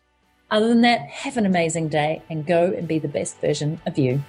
Other 0.49 0.69
than 0.69 0.81
that, 0.81 1.01
have 1.01 1.35
an 1.35 1.45
amazing 1.45 1.89
day 1.89 2.21
and 2.29 2.45
go 2.45 2.71
and 2.71 2.87
be 2.87 2.99
the 2.99 3.09
best 3.09 3.39
version 3.41 3.81
of 3.85 3.97
you. 3.97 4.23